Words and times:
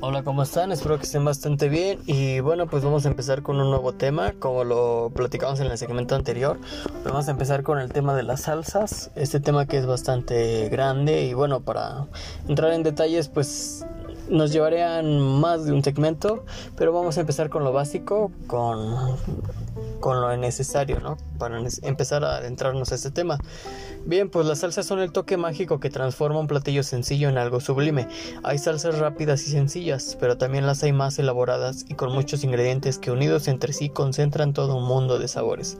Hola, 0.00 0.22
¿cómo 0.22 0.44
están? 0.44 0.70
Espero 0.70 0.98
que 0.98 1.02
estén 1.02 1.24
bastante 1.24 1.68
bien. 1.68 1.98
Y 2.06 2.38
bueno, 2.38 2.68
pues 2.68 2.84
vamos 2.84 3.06
a 3.06 3.08
empezar 3.08 3.42
con 3.42 3.60
un 3.60 3.70
nuevo 3.70 3.92
tema, 3.92 4.34
como 4.38 4.62
lo 4.62 5.10
platicamos 5.12 5.58
en 5.58 5.66
el 5.66 5.78
segmento 5.78 6.14
anterior. 6.14 6.60
Vamos 7.04 7.26
a 7.26 7.32
empezar 7.32 7.64
con 7.64 7.80
el 7.80 7.92
tema 7.92 8.14
de 8.14 8.22
las 8.22 8.42
salsas. 8.42 9.10
Este 9.16 9.40
tema 9.40 9.66
que 9.66 9.78
es 9.78 9.86
bastante 9.86 10.68
grande 10.68 11.24
y 11.24 11.34
bueno, 11.34 11.60
para 11.60 12.06
entrar 12.46 12.72
en 12.72 12.84
detalles, 12.84 13.28
pues 13.28 13.84
nos 14.28 14.52
llevarían 14.52 15.18
más 15.18 15.64
de 15.64 15.72
un 15.72 15.82
segmento, 15.82 16.44
pero 16.76 16.92
vamos 16.92 17.18
a 17.18 17.22
empezar 17.22 17.48
con 17.48 17.64
lo 17.64 17.72
básico, 17.72 18.30
con, 18.46 19.16
con 19.98 20.20
lo 20.20 20.36
necesario, 20.36 21.00
¿no? 21.00 21.16
Para 21.38 21.60
empezar 21.82 22.24
a 22.24 22.36
adentrarnos 22.36 22.92
a 22.92 22.96
este 22.96 23.10
tema. 23.10 23.38
Bien, 24.04 24.28
pues 24.28 24.46
las 24.46 24.60
salsas 24.60 24.86
son 24.86 25.00
el 25.00 25.12
toque 25.12 25.36
mágico 25.36 25.80
que 25.80 25.90
transforma 25.90 26.40
un 26.40 26.46
platillo 26.46 26.82
sencillo 26.82 27.28
en 27.28 27.38
algo 27.38 27.60
sublime. 27.60 28.08
Hay 28.42 28.58
salsas 28.58 28.98
rápidas 28.98 29.46
y 29.46 29.50
sencillas, 29.50 30.16
pero 30.18 30.36
también 30.36 30.66
las 30.66 30.82
hay 30.82 30.92
más 30.92 31.18
elaboradas 31.18 31.84
y 31.88 31.94
con 31.94 32.12
muchos 32.12 32.44
ingredientes 32.44 32.98
que 32.98 33.10
unidos 33.10 33.48
entre 33.48 33.72
sí 33.72 33.88
concentran 33.88 34.52
todo 34.52 34.76
un 34.76 34.84
mundo 34.84 35.18
de 35.18 35.28
sabores. 35.28 35.78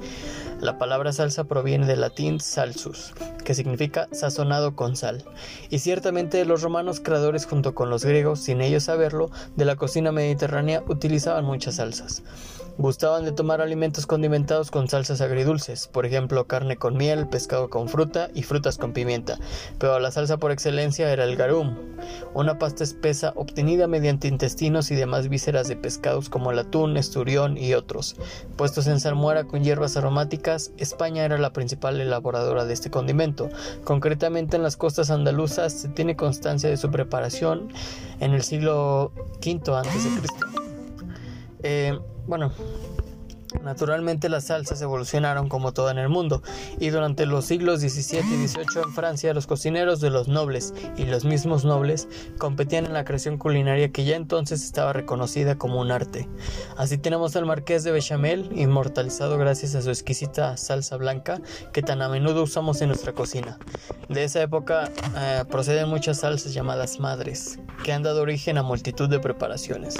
La 0.60 0.76
palabra 0.76 1.12
salsa 1.12 1.44
proviene 1.44 1.86
del 1.86 2.00
latín 2.00 2.40
salsus, 2.40 3.14
que 3.44 3.54
significa 3.54 4.08
sazonado 4.10 4.74
con 4.74 4.96
sal, 4.96 5.24
y 5.70 5.78
ciertamente 5.78 6.44
los 6.44 6.62
romanos 6.62 7.00
creadores 7.00 7.46
junto 7.46 7.74
con 7.74 7.90
los 7.90 8.04
griegos, 8.04 8.40
sin 8.40 8.60
ellos 8.60 8.84
saberlo, 8.84 9.30
de 9.54 9.64
la 9.64 9.76
cocina 9.76 10.10
mediterránea 10.10 10.82
utilizaban 10.88 11.44
muchas 11.44 11.76
salsas. 11.76 12.22
Gustaban 12.76 13.24
de 13.24 13.32
tomar 13.32 13.60
alimentos 13.60 14.06
condimentados 14.06 14.70
con 14.70 14.88
salsas 14.88 15.20
agridulces, 15.20 15.47
por 15.92 16.04
ejemplo 16.04 16.46
carne 16.46 16.76
con 16.76 16.96
miel, 16.96 17.26
pescado 17.26 17.70
con 17.70 17.88
fruta 17.88 18.28
y 18.34 18.42
frutas 18.42 18.76
con 18.76 18.92
pimienta, 18.92 19.38
pero 19.78 19.98
la 19.98 20.10
salsa 20.10 20.36
por 20.36 20.50
excelencia 20.50 21.10
era 21.10 21.24
el 21.24 21.36
garum, 21.36 21.74
una 22.34 22.58
pasta 22.58 22.84
espesa 22.84 23.32
obtenida 23.34 23.86
mediante 23.86 24.28
intestinos 24.28 24.90
y 24.90 24.94
demás 24.94 25.28
vísceras 25.28 25.66
de 25.68 25.76
pescados 25.76 26.28
como 26.28 26.50
el 26.50 26.58
atún, 26.58 26.96
esturión 26.98 27.56
y 27.56 27.72
otros. 27.72 28.16
Puestos 28.56 28.86
en 28.88 29.00
salmuera 29.00 29.44
con 29.44 29.64
hierbas 29.64 29.96
aromáticas, 29.96 30.72
España 30.76 31.24
era 31.24 31.38
la 31.38 31.52
principal 31.54 31.98
elaboradora 32.00 32.66
de 32.66 32.74
este 32.74 32.90
condimento. 32.90 33.48
Concretamente 33.84 34.56
en 34.56 34.62
las 34.62 34.76
costas 34.76 35.10
andaluzas 35.10 35.72
se 35.72 35.88
tiene 35.88 36.14
constancia 36.14 36.68
de 36.68 36.76
su 36.76 36.90
preparación 36.90 37.72
en 38.20 38.34
el 38.34 38.42
siglo 38.42 39.12
V 39.44 39.60
a.C. 39.72 40.08
Eh, 41.62 41.98
bueno, 42.26 42.52
Naturalmente 43.62 44.28
las 44.28 44.44
salsas 44.44 44.80
evolucionaron 44.82 45.48
como 45.48 45.72
todo 45.72 45.90
en 45.90 45.98
el 45.98 46.08
mundo 46.08 46.42
y 46.78 46.90
durante 46.90 47.26
los 47.26 47.46
siglos 47.46 47.80
XVII 47.80 48.20
y 48.20 48.48
XVIII 48.48 48.82
en 48.84 48.92
Francia 48.92 49.32
los 49.32 49.46
cocineros 49.46 50.00
de 50.00 50.10
los 50.10 50.28
nobles 50.28 50.74
y 50.96 51.04
los 51.04 51.24
mismos 51.24 51.64
nobles 51.64 52.08
competían 52.38 52.86
en 52.86 52.92
la 52.92 53.04
creación 53.04 53.38
culinaria 53.38 53.90
que 53.90 54.04
ya 54.04 54.16
entonces 54.16 54.62
estaba 54.64 54.92
reconocida 54.92 55.56
como 55.56 55.80
un 55.80 55.90
arte. 55.90 56.28
Así 56.76 56.98
tenemos 56.98 57.36
al 57.36 57.46
marqués 57.46 57.84
de 57.84 57.92
Bechamel, 57.92 58.50
inmortalizado 58.54 59.38
gracias 59.38 59.74
a 59.74 59.82
su 59.82 59.90
exquisita 59.90 60.56
salsa 60.56 60.96
blanca 60.96 61.40
que 61.72 61.82
tan 61.82 62.02
a 62.02 62.08
menudo 62.08 62.42
usamos 62.42 62.80
en 62.82 62.88
nuestra 62.88 63.12
cocina. 63.12 63.58
De 64.08 64.24
esa 64.24 64.42
época 64.42 64.90
eh, 65.16 65.44
proceden 65.50 65.88
muchas 65.88 66.20
salsas 66.20 66.52
llamadas 66.52 67.00
madres, 67.00 67.58
que 67.84 67.92
han 67.92 68.02
dado 68.02 68.22
origen 68.22 68.58
a 68.58 68.62
multitud 68.62 69.08
de 69.08 69.20
preparaciones. 69.20 69.96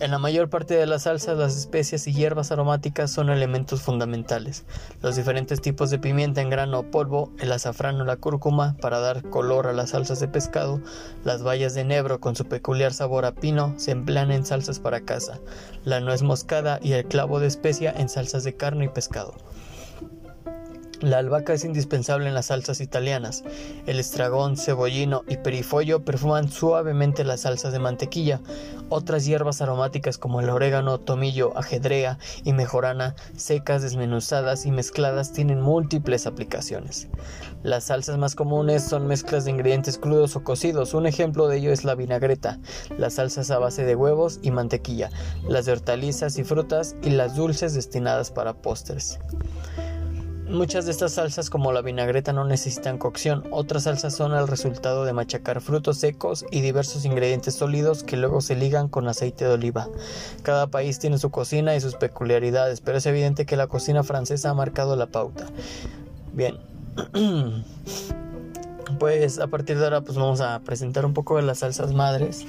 En 0.00 0.10
la 0.10 0.18
mayor 0.18 0.48
parte 0.48 0.72
de 0.76 0.86
las 0.86 1.02
salsas, 1.02 1.36
las 1.36 1.54
especias 1.54 2.06
y 2.06 2.14
hierbas 2.14 2.50
aromáticas 2.50 3.10
son 3.10 3.28
elementos 3.28 3.82
fundamentales. 3.82 4.64
Los 5.02 5.14
diferentes 5.14 5.60
tipos 5.60 5.90
de 5.90 5.98
pimienta 5.98 6.40
en 6.40 6.48
grano 6.48 6.78
o 6.78 6.82
polvo, 6.84 7.30
el 7.38 7.52
azafrán 7.52 8.00
o 8.00 8.06
la 8.06 8.16
cúrcuma 8.16 8.78
para 8.80 8.98
dar 8.98 9.22
color 9.28 9.66
a 9.66 9.74
las 9.74 9.90
salsas 9.90 10.18
de 10.18 10.26
pescado, 10.26 10.80
las 11.22 11.42
bayas 11.42 11.74
de 11.74 11.82
enebro 11.82 12.18
con 12.18 12.34
su 12.34 12.46
peculiar 12.46 12.94
sabor 12.94 13.26
a 13.26 13.34
pino 13.34 13.74
se 13.76 13.90
emplean 13.90 14.32
en 14.32 14.46
salsas 14.46 14.78
para 14.78 15.02
caza, 15.02 15.38
la 15.84 16.00
nuez 16.00 16.22
moscada 16.22 16.80
y 16.82 16.92
el 16.92 17.04
clavo 17.04 17.38
de 17.38 17.48
especia 17.48 17.92
en 17.94 18.08
salsas 18.08 18.42
de 18.42 18.56
carne 18.56 18.86
y 18.86 18.88
pescado. 18.88 19.34
La 21.00 21.16
albahaca 21.16 21.54
es 21.54 21.64
indispensable 21.64 22.28
en 22.28 22.34
las 22.34 22.46
salsas 22.46 22.82
italianas. 22.82 23.42
El 23.86 23.98
estragón, 23.98 24.58
cebollino 24.58 25.22
y 25.26 25.38
perifollo 25.38 26.04
perfuman 26.04 26.50
suavemente 26.50 27.24
las 27.24 27.40
salsas 27.40 27.72
de 27.72 27.78
mantequilla. 27.78 28.42
Otras 28.90 29.24
hierbas 29.24 29.62
aromáticas 29.62 30.18
como 30.18 30.40
el 30.40 30.50
orégano, 30.50 30.98
tomillo, 30.98 31.56
ajedrea 31.56 32.18
y 32.44 32.52
mejorana, 32.52 33.14
secas, 33.34 33.80
desmenuzadas 33.80 34.66
y 34.66 34.72
mezcladas, 34.72 35.32
tienen 35.32 35.62
múltiples 35.62 36.26
aplicaciones. 36.26 37.08
Las 37.62 37.84
salsas 37.84 38.18
más 38.18 38.34
comunes 38.34 38.84
son 38.84 39.06
mezclas 39.06 39.46
de 39.46 39.52
ingredientes 39.52 39.96
crudos 39.96 40.36
o 40.36 40.44
cocidos. 40.44 40.92
Un 40.92 41.06
ejemplo 41.06 41.48
de 41.48 41.58
ello 41.58 41.72
es 41.72 41.84
la 41.84 41.94
vinagreta, 41.94 42.58
las 42.98 43.14
salsas 43.14 43.50
a 43.50 43.58
base 43.58 43.84
de 43.84 43.96
huevos 43.96 44.38
y 44.42 44.50
mantequilla, 44.50 45.08
las 45.48 45.64
de 45.64 45.72
hortalizas 45.72 46.36
y 46.36 46.44
frutas 46.44 46.94
y 47.02 47.08
las 47.08 47.36
dulces 47.36 47.72
destinadas 47.72 48.30
para 48.30 48.52
postres. 48.52 49.18
Muchas 50.50 50.84
de 50.84 50.90
estas 50.90 51.12
salsas 51.12 51.48
como 51.48 51.70
la 51.70 51.80
vinagreta 51.80 52.32
no 52.32 52.44
necesitan 52.44 52.98
cocción, 52.98 53.44
otras 53.52 53.84
salsas 53.84 54.16
son 54.16 54.34
el 54.34 54.48
resultado 54.48 55.04
de 55.04 55.12
machacar 55.12 55.60
frutos 55.60 55.98
secos 55.98 56.44
y 56.50 56.60
diversos 56.60 57.04
ingredientes 57.04 57.54
sólidos 57.54 58.02
que 58.02 58.16
luego 58.16 58.40
se 58.40 58.56
ligan 58.56 58.88
con 58.88 59.06
aceite 59.06 59.44
de 59.44 59.52
oliva. 59.52 59.88
Cada 60.42 60.66
país 60.66 60.98
tiene 60.98 61.18
su 61.18 61.30
cocina 61.30 61.76
y 61.76 61.80
sus 61.80 61.94
peculiaridades, 61.94 62.80
pero 62.80 62.98
es 62.98 63.06
evidente 63.06 63.46
que 63.46 63.56
la 63.56 63.68
cocina 63.68 64.02
francesa 64.02 64.50
ha 64.50 64.54
marcado 64.54 64.96
la 64.96 65.06
pauta. 65.06 65.46
Bien. 66.32 66.58
Pues 68.98 69.38
a 69.38 69.46
partir 69.46 69.78
de 69.78 69.84
ahora 69.84 70.00
pues 70.00 70.18
vamos 70.18 70.40
a 70.40 70.58
presentar 70.60 71.06
un 71.06 71.14
poco 71.14 71.36
de 71.36 71.42
las 71.42 71.60
salsas 71.60 71.94
madres. 71.94 72.44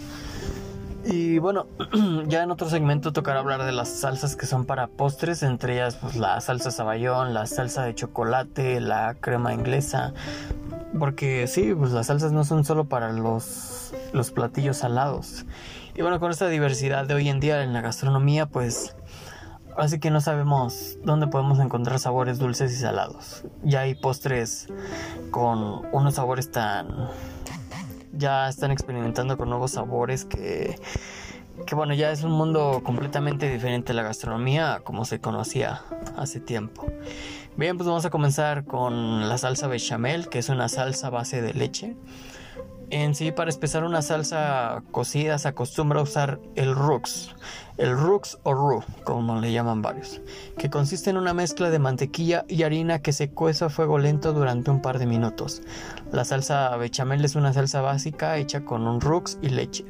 Y 1.12 1.40
bueno, 1.40 1.68
ya 2.28 2.44
en 2.44 2.52
otro 2.52 2.70
segmento 2.70 3.12
tocará 3.12 3.42
hablar 3.42 3.66
de 3.66 3.74
las 3.74 3.90
salsas 3.90 4.38
que 4.38 4.46
son 4.46 4.64
para 4.66 4.88
postres, 4.88 5.44
entre 5.44 5.74
ellas 5.74 5.98
pues, 5.98 6.16
la 6.16 6.40
salsa 6.40 6.72
saballón, 6.72 7.34
la 7.34 7.48
salsa 7.48 7.84
de 7.84 7.94
chocolate, 7.94 8.80
la 8.80 9.16
crema 9.20 9.54
inglesa. 9.54 10.14
Porque 10.98 11.48
sí, 11.48 11.74
pues 11.78 11.92
las 11.92 12.08
salsas 12.08 12.32
no 12.32 12.46
son 12.46 12.64
solo 12.64 12.86
para 12.86 13.12
los, 13.12 13.94
los 14.14 14.32
platillos 14.32 14.78
salados. 14.78 15.46
Y 15.96 16.02
bueno, 16.02 16.22
con 16.22 16.32
esta 16.32 16.48
diversidad 16.48 17.06
de 17.06 17.14
hoy 17.14 17.28
en 17.28 17.42
día 17.42 17.62
en 17.64 17.74
la 17.74 17.82
gastronomía, 17.82 18.46
pues 18.46 18.96
así 19.78 20.00
que 20.00 20.12
no 20.12 20.22
sabemos 20.22 20.98
dónde 21.04 21.28
podemos 21.28 21.60
encontrar 21.60 22.00
sabores 22.00 22.40
dulces 22.40 22.72
y 22.72 22.78
salados. 22.78 23.44
Ya 23.64 23.82
hay 23.82 23.96
postres 23.96 24.68
con 25.30 25.82
unos 25.92 26.16
sabores 26.16 26.52
tan 26.52 27.10
ya 28.22 28.48
están 28.48 28.72
experimentando 28.72 29.38
con 29.38 29.50
nuevos 29.50 29.72
sabores 29.72 30.24
que, 30.24 30.78
que 31.66 31.76
bueno, 31.76 31.94
ya 31.94 32.12
es 32.12 32.24
un 32.24 32.32
mundo 32.32 32.82
completamente 32.84 33.52
diferente 33.52 33.92
a 33.92 33.96
la 33.96 34.04
gastronomía 34.04 34.82
como 34.84 35.04
se 35.04 35.20
conocía 35.20 35.82
hace 36.16 36.40
tiempo. 36.40 36.88
Bien, 37.58 37.78
pues 37.78 37.88
vamos 37.88 38.06
a 38.06 38.10
comenzar 38.10 38.64
con 38.64 39.28
la 39.28 39.38
salsa 39.38 39.68
bechamel, 39.68 40.30
que 40.30 40.40
es 40.40 40.48
una 40.48 40.70
salsa 40.70 41.10
base 41.10 41.42
de 41.42 41.54
leche. 41.54 41.98
En 42.92 43.16
sí, 43.16 43.32
para 43.32 43.50
espesar 43.50 43.86
una 43.86 44.02
salsa 44.02 44.84
cocida 44.92 45.38
se 45.38 45.48
acostumbra 45.48 46.02
a 46.02 46.04
usar 46.04 46.42
el 46.56 46.76
rux, 46.76 47.34
el 47.78 47.98
rux 47.98 48.38
o 48.44 48.54
roux, 48.54 48.86
como 49.06 49.40
le 49.40 49.54
llaman 49.54 49.82
varios, 49.82 50.20
que 50.58 50.70
consiste 50.70 51.10
en 51.10 51.16
una 51.16 51.34
mezcla 51.34 51.70
de 51.70 51.80
mantequilla 51.80 52.44
y 52.50 52.64
harina 52.64 53.00
que 53.00 53.14
se 53.14 53.30
cuece 53.30 53.64
a 53.64 53.70
fuego 53.70 53.98
lento 53.98 54.34
durante 54.34 54.72
un 54.72 54.82
par 54.82 55.00
de 55.00 55.06
minutos. 55.06 55.62
La 56.12 56.26
salsa 56.26 56.76
bechamel 56.76 57.24
es 57.24 57.36
una 57.36 57.54
salsa 57.54 57.80
básica 57.80 58.36
hecha 58.36 58.66
con 58.66 58.86
un 58.86 59.00
rux 59.00 59.40
y 59.42 59.48
leche. 59.48 59.86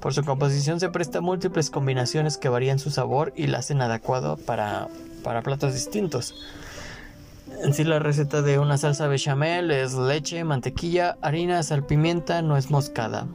Por 0.00 0.14
su 0.14 0.24
composición 0.24 0.80
se 0.80 0.88
presta 0.88 1.20
múltiples 1.20 1.68
combinaciones 1.68 2.38
que 2.38 2.48
varían 2.48 2.78
su 2.78 2.90
sabor 2.90 3.34
y 3.36 3.48
la 3.48 3.58
hacen 3.58 3.82
adecuado 3.82 4.38
para, 4.38 4.88
para 5.22 5.42
platos 5.42 5.74
distintos. 5.74 6.34
En 7.62 7.74
sí 7.74 7.84
la 7.84 7.98
receta 7.98 8.42
de 8.42 8.58
una 8.58 8.78
salsa 8.78 9.06
bechamel 9.06 9.70
es 9.70 9.94
leche, 9.94 10.44
mantequilla, 10.44 11.18
harina, 11.20 11.62
sal, 11.62 11.84
pimienta, 11.84 12.40
nuez 12.42 12.70
moscada. 12.70 13.26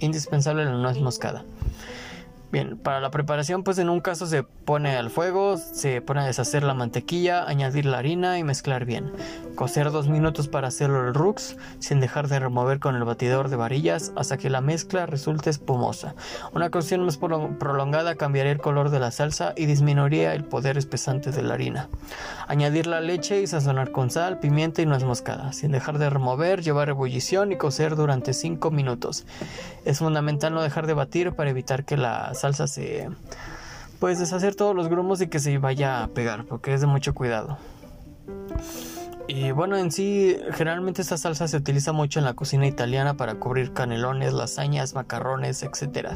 Indispensable 0.00 0.64
la 0.64 0.72
nuez 0.72 0.98
moscada. 0.98 1.44
Bien, 2.52 2.78
para 2.78 3.00
la 3.00 3.10
preparación, 3.10 3.64
pues 3.64 3.76
en 3.78 3.90
un 3.90 4.00
caso 4.00 4.24
se 4.26 4.44
pone 4.44 4.96
al 4.96 5.10
fuego, 5.10 5.56
se 5.56 6.00
pone 6.00 6.20
a 6.20 6.26
deshacer 6.26 6.62
la 6.62 6.74
mantequilla, 6.74 7.44
añadir 7.44 7.86
la 7.86 7.98
harina 7.98 8.38
y 8.38 8.44
mezclar 8.44 8.84
bien. 8.84 9.12
Cocer 9.56 9.90
dos 9.90 10.08
minutos 10.08 10.46
para 10.46 10.68
hacerlo 10.68 11.08
el 11.08 11.14
rux, 11.14 11.56
sin 11.80 11.98
dejar 11.98 12.28
de 12.28 12.38
remover 12.38 12.78
con 12.78 12.94
el 12.94 13.02
batidor 13.02 13.48
de 13.48 13.56
varillas 13.56 14.12
hasta 14.14 14.38
que 14.38 14.48
la 14.48 14.60
mezcla 14.60 15.06
resulte 15.06 15.50
espumosa. 15.50 16.14
Una 16.52 16.70
cocción 16.70 17.04
más 17.04 17.18
prolongada 17.18 18.14
cambiaría 18.14 18.52
el 18.52 18.58
color 18.58 18.90
de 18.90 19.00
la 19.00 19.10
salsa 19.10 19.52
y 19.56 19.66
disminuiría 19.66 20.32
el 20.32 20.44
poder 20.44 20.78
espesante 20.78 21.32
de 21.32 21.42
la 21.42 21.54
harina. 21.54 21.88
Añadir 22.46 22.86
la 22.86 23.00
leche 23.00 23.42
y 23.42 23.48
sazonar 23.48 23.90
con 23.90 24.10
sal, 24.10 24.38
pimienta 24.38 24.82
y 24.82 24.86
nuez 24.86 25.02
moscada, 25.02 25.52
sin 25.52 25.72
dejar 25.72 25.98
de 25.98 26.10
remover, 26.10 26.62
llevar 26.62 26.90
ebullición 26.90 27.50
y 27.50 27.56
cocer 27.56 27.96
durante 27.96 28.32
5 28.32 28.70
minutos. 28.70 29.26
Es 29.84 29.98
fundamental 29.98 30.54
no 30.54 30.62
dejar 30.62 30.86
de 30.86 30.94
batir 30.94 31.32
para 31.32 31.50
evitar 31.50 31.84
que 31.84 31.96
la 31.96 32.34
salsa 32.36 32.66
se 32.68 33.08
pues 33.98 34.18
deshacer 34.18 34.54
todos 34.54 34.76
los 34.76 34.88
grumos 34.88 35.20
y 35.20 35.28
que 35.28 35.40
se 35.40 35.58
vaya 35.58 36.04
a 36.04 36.08
pegar 36.08 36.44
porque 36.44 36.74
es 36.74 36.80
de 36.80 36.86
mucho 36.86 37.14
cuidado 37.14 37.58
Y 39.26 39.50
bueno, 39.50 39.76
en 39.76 39.90
sí, 39.90 40.36
generalmente 40.52 41.02
esta 41.02 41.16
salsa 41.16 41.48
se 41.48 41.56
utiliza 41.56 41.92
mucho 41.92 42.20
en 42.20 42.24
la 42.24 42.34
cocina 42.34 42.66
italiana 42.66 43.16
para 43.16 43.34
cubrir 43.36 43.72
canelones, 43.72 44.32
lasañas, 44.32 44.94
macarrones, 44.94 45.64
etc. 45.64 46.10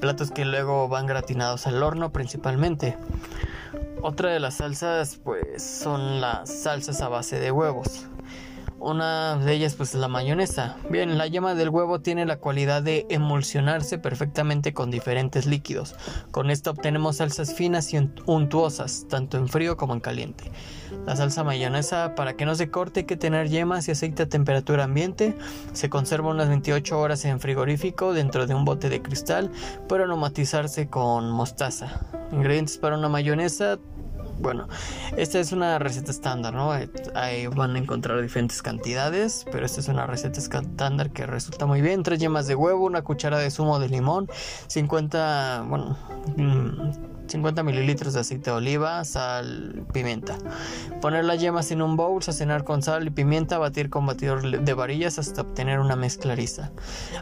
Platos 0.00 0.32
que 0.32 0.44
luego 0.44 0.88
van 0.88 1.06
gratinados 1.06 1.68
al 1.68 1.82
horno 1.82 2.10
principalmente. 2.10 2.96
Otra 4.02 4.30
de 4.30 4.40
las 4.40 4.54
salsas 4.54 5.20
pues 5.22 5.62
son 5.62 6.20
las 6.20 6.50
salsas 6.50 7.00
a 7.00 7.08
base 7.08 7.38
de 7.38 7.52
huevos. 7.52 8.08
Una 8.80 9.36
de 9.36 9.54
ellas 9.54 9.74
pues 9.74 9.94
es 9.94 10.00
la 10.00 10.06
mayonesa. 10.06 10.76
Bien, 10.88 11.18
la 11.18 11.26
yema 11.26 11.54
del 11.54 11.68
huevo 11.68 12.00
tiene 12.00 12.26
la 12.26 12.38
cualidad 12.38 12.80
de 12.80 13.06
emulsionarse 13.08 13.98
perfectamente 13.98 14.72
con 14.72 14.90
diferentes 14.90 15.46
líquidos. 15.46 15.96
Con 16.30 16.48
esto 16.50 16.70
obtenemos 16.70 17.16
salsas 17.16 17.54
finas 17.54 17.92
y 17.92 17.98
untuosas, 18.26 19.06
tanto 19.08 19.36
en 19.36 19.48
frío 19.48 19.76
como 19.76 19.94
en 19.94 20.00
caliente. 20.00 20.52
La 21.06 21.16
salsa 21.16 21.42
mayonesa, 21.42 22.14
para 22.14 22.34
que 22.34 22.46
no 22.46 22.54
se 22.54 22.70
corte, 22.70 23.00
hay 23.00 23.06
que 23.06 23.16
tener 23.16 23.48
yemas 23.48 23.88
y 23.88 23.90
aceite 23.90 24.22
a 24.22 24.28
temperatura 24.28 24.84
ambiente. 24.84 25.36
Se 25.72 25.90
conserva 25.90 26.30
unas 26.30 26.48
28 26.48 26.98
horas 26.98 27.24
en 27.24 27.40
frigorífico 27.40 28.12
dentro 28.12 28.46
de 28.46 28.54
un 28.54 28.64
bote 28.64 28.88
de 28.88 29.02
cristal 29.02 29.50
para 29.88 30.04
aromatizarse 30.04 30.88
con 30.88 31.30
mostaza. 31.30 32.00
Ingredientes 32.30 32.78
para 32.78 32.96
una 32.96 33.08
mayonesa 33.08 33.78
bueno, 34.40 34.68
esta 35.16 35.40
es 35.40 35.52
una 35.52 35.78
receta 35.78 36.10
estándar, 36.10 36.54
¿no? 36.54 36.72
Ahí 37.14 37.46
van 37.46 37.76
a 37.76 37.78
encontrar 37.78 38.20
diferentes 38.22 38.62
cantidades, 38.62 39.44
pero 39.50 39.66
esta 39.66 39.80
es 39.80 39.88
una 39.88 40.06
receta 40.06 40.38
estándar 40.38 41.10
que 41.10 41.26
resulta 41.26 41.66
muy 41.66 41.80
bien. 41.80 42.02
Tres 42.02 42.20
yemas 42.20 42.46
de 42.46 42.54
huevo, 42.54 42.86
una 42.86 43.02
cuchara 43.02 43.38
de 43.38 43.50
zumo 43.50 43.78
de 43.78 43.88
limón, 43.88 44.28
50, 44.68 45.64
bueno, 45.68 45.96
mm, 46.36 47.17
50 47.28 47.62
mililitros 47.62 48.14
de 48.14 48.20
aceite 48.20 48.50
de 48.50 48.56
oliva, 48.56 49.04
sal, 49.04 49.86
pimienta. 49.92 50.36
Poner 51.00 51.24
las 51.24 51.40
yemas 51.40 51.70
en 51.70 51.82
un 51.82 51.96
bowl, 51.96 52.22
sazonar 52.22 52.64
con 52.64 52.82
sal 52.82 53.06
y 53.06 53.10
pimienta, 53.10 53.58
batir 53.58 53.90
con 53.90 54.06
batidor 54.06 54.62
de 54.62 54.74
varillas 54.74 55.18
hasta 55.18 55.42
obtener 55.42 55.80
una 55.80 55.96
mezcla 55.96 56.34
lisa. 56.34 56.72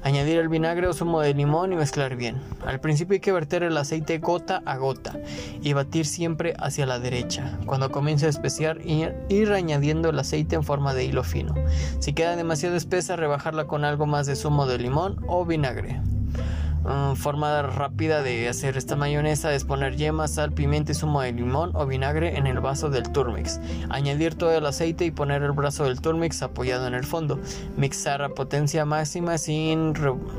Añadir 0.02 0.38
el 0.38 0.48
vinagre 0.48 0.86
o 0.86 0.92
zumo 0.92 1.20
de 1.20 1.34
limón 1.34 1.72
y 1.72 1.76
mezclar 1.76 2.16
bien. 2.16 2.40
Al 2.64 2.80
principio 2.80 3.14
hay 3.14 3.20
que 3.20 3.32
verter 3.32 3.62
el 3.62 3.76
aceite 3.76 4.18
gota 4.18 4.62
a 4.64 4.76
gota 4.76 5.18
y 5.60 5.72
batir 5.72 6.06
siempre 6.06 6.54
hacia 6.58 6.86
la 6.86 6.98
derecha. 6.98 7.58
Cuando 7.66 7.90
comience 7.90 8.26
a 8.26 8.30
especiar, 8.30 8.78
ir 8.84 9.52
añadiendo 9.52 10.10
el 10.10 10.18
aceite 10.18 10.56
en 10.56 10.62
forma 10.62 10.94
de 10.94 11.04
hilo 11.04 11.24
fino. 11.24 11.54
Si 11.98 12.12
queda 12.12 12.36
demasiado 12.36 12.76
espesa, 12.76 13.16
rebajarla 13.16 13.66
con 13.66 13.84
algo 13.84 14.06
más 14.06 14.26
de 14.26 14.36
zumo 14.36 14.66
de 14.66 14.78
limón 14.78 15.24
o 15.28 15.44
vinagre. 15.44 16.00
Mm, 16.86 17.16
forma 17.16 17.62
rápida 17.62 18.22
de 18.22 18.48
hacer 18.48 18.76
esta 18.76 18.94
mayonesa 18.94 19.52
es 19.52 19.64
poner 19.64 19.96
yemas, 19.96 20.34
sal, 20.34 20.52
pimienta 20.52 20.92
y 20.92 20.94
zumo 20.94 21.20
de 21.20 21.32
limón 21.32 21.72
o 21.74 21.84
vinagre 21.84 22.36
en 22.36 22.46
el 22.46 22.60
vaso 22.60 22.90
del 22.90 23.10
turmix. 23.10 23.58
Añadir 23.88 24.36
todo 24.36 24.52
el 24.52 24.64
aceite 24.64 25.04
y 25.04 25.10
poner 25.10 25.42
el 25.42 25.50
brazo 25.50 25.84
del 25.84 26.00
turmix 26.00 26.42
apoyado 26.42 26.86
en 26.86 26.94
el 26.94 27.04
fondo. 27.04 27.40
Mixar 27.76 28.22
a 28.22 28.28
potencia 28.28 28.84
máxima 28.84 29.36
sin, 29.36 29.94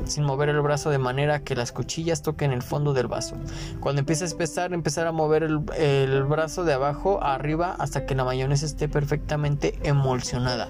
sin 0.06 0.24
mover 0.24 0.48
el 0.48 0.62
brazo 0.62 0.88
de 0.88 0.96
manera 0.96 1.40
que 1.40 1.54
las 1.54 1.70
cuchillas 1.70 2.22
toquen 2.22 2.52
el 2.52 2.62
fondo 2.62 2.94
del 2.94 3.08
vaso. 3.08 3.36
Cuando 3.80 4.00
empiece 4.00 4.24
a 4.24 4.26
espesar, 4.26 4.72
empezar 4.72 5.06
a 5.06 5.12
mover 5.12 5.42
el, 5.42 5.60
el 5.76 6.22
brazo 6.22 6.64
de 6.64 6.72
abajo 6.72 7.22
a 7.22 7.34
arriba 7.34 7.76
hasta 7.78 8.06
que 8.06 8.14
la 8.14 8.24
mayonesa 8.24 8.64
esté 8.64 8.88
perfectamente 8.88 9.78
emulsionada. 9.82 10.68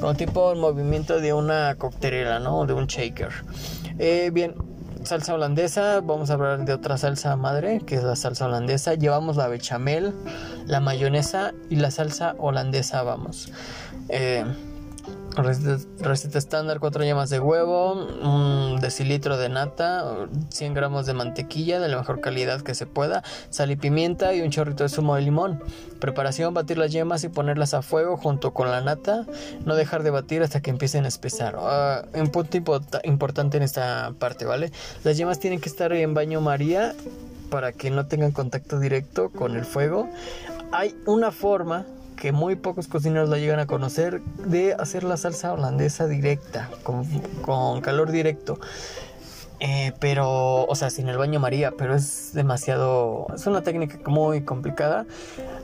Como 0.00 0.14
tipo 0.14 0.52
el 0.52 0.60
movimiento 0.60 1.20
de 1.20 1.32
una 1.32 1.74
coctelera, 1.74 2.38
¿no? 2.38 2.64
De 2.64 2.74
un 2.74 2.86
shaker. 2.86 3.30
Eh, 3.98 4.30
bien, 4.32 4.54
salsa 5.06 5.34
holandesa, 5.34 6.00
vamos 6.00 6.30
a 6.30 6.34
hablar 6.34 6.64
de 6.64 6.72
otra 6.72 6.98
salsa 6.98 7.36
madre, 7.36 7.80
que 7.86 7.94
es 7.94 8.02
la 8.02 8.16
salsa 8.16 8.46
holandesa. 8.46 8.94
Llevamos 8.94 9.36
la 9.36 9.48
bechamel, 9.48 10.12
la 10.66 10.80
mayonesa 10.80 11.54
y 11.70 11.76
la 11.76 11.90
salsa 11.90 12.34
holandesa, 12.38 13.02
vamos. 13.02 13.50
Eh, 14.08 14.44
Receta, 15.36 16.38
estándar, 16.38 16.80
4 16.80 17.04
yemas 17.04 17.28
de 17.28 17.40
huevo, 17.40 17.92
un 17.92 18.80
decilitro 18.80 19.36
de 19.36 19.50
nata, 19.50 20.26
100 20.48 20.72
gramos 20.72 21.04
de 21.04 21.12
mantequilla 21.12 21.78
de 21.78 21.88
la 21.88 21.98
mejor 21.98 22.20
calidad 22.22 22.62
que 22.62 22.74
se 22.74 22.86
pueda, 22.86 23.22
sal 23.50 23.70
y 23.70 23.76
pimienta 23.76 24.32
y 24.32 24.40
un 24.40 24.50
chorrito 24.50 24.84
de 24.84 24.88
zumo 24.88 25.14
de 25.14 25.20
limón. 25.20 25.62
Preparación, 26.00 26.54
batir 26.54 26.78
las 26.78 26.90
yemas 26.90 27.22
y 27.24 27.28
ponerlas 27.28 27.74
a 27.74 27.82
fuego 27.82 28.16
junto 28.16 28.54
con 28.54 28.70
la 28.70 28.80
nata, 28.80 29.26
no 29.66 29.74
dejar 29.74 30.02
de 30.02 30.10
batir 30.10 30.42
hasta 30.42 30.62
que 30.62 30.70
empiecen 30.70 31.04
a 31.04 31.08
espesar. 31.08 31.56
Uh, 31.56 32.18
un 32.18 32.28
punto 32.28 32.56
importante 33.04 33.58
en 33.58 33.62
esta 33.62 34.14
parte, 34.18 34.46
¿vale? 34.46 34.72
Las 35.04 35.18
yemas 35.18 35.38
tienen 35.38 35.60
que 35.60 35.68
estar 35.68 35.92
en 35.92 36.14
baño 36.14 36.40
María 36.40 36.94
para 37.50 37.72
que 37.72 37.90
no 37.90 38.06
tengan 38.06 38.32
contacto 38.32 38.80
directo 38.80 39.30
con 39.30 39.54
el 39.54 39.66
fuego. 39.66 40.08
Hay 40.72 40.94
una 41.06 41.30
forma 41.30 41.84
que 42.16 42.32
muy 42.32 42.56
pocos 42.56 42.88
cocineros 42.88 43.28
la 43.28 43.38
llegan 43.38 43.60
a 43.60 43.66
conocer, 43.66 44.22
de 44.22 44.74
hacer 44.74 45.04
la 45.04 45.16
salsa 45.16 45.52
holandesa 45.52 46.06
directa, 46.06 46.70
con, 46.82 47.80
calor 47.80 48.10
directo. 48.10 48.58
Eh, 49.58 49.92
pero, 50.00 50.64
o 50.66 50.74
sea, 50.74 50.90
sin 50.90 51.08
el 51.08 51.16
baño 51.16 51.40
María, 51.40 51.72
pero 51.78 51.94
es 51.94 52.32
demasiado, 52.34 53.26
es 53.34 53.46
una 53.46 53.62
técnica 53.62 53.98
muy 54.06 54.42
complicada. 54.42 55.06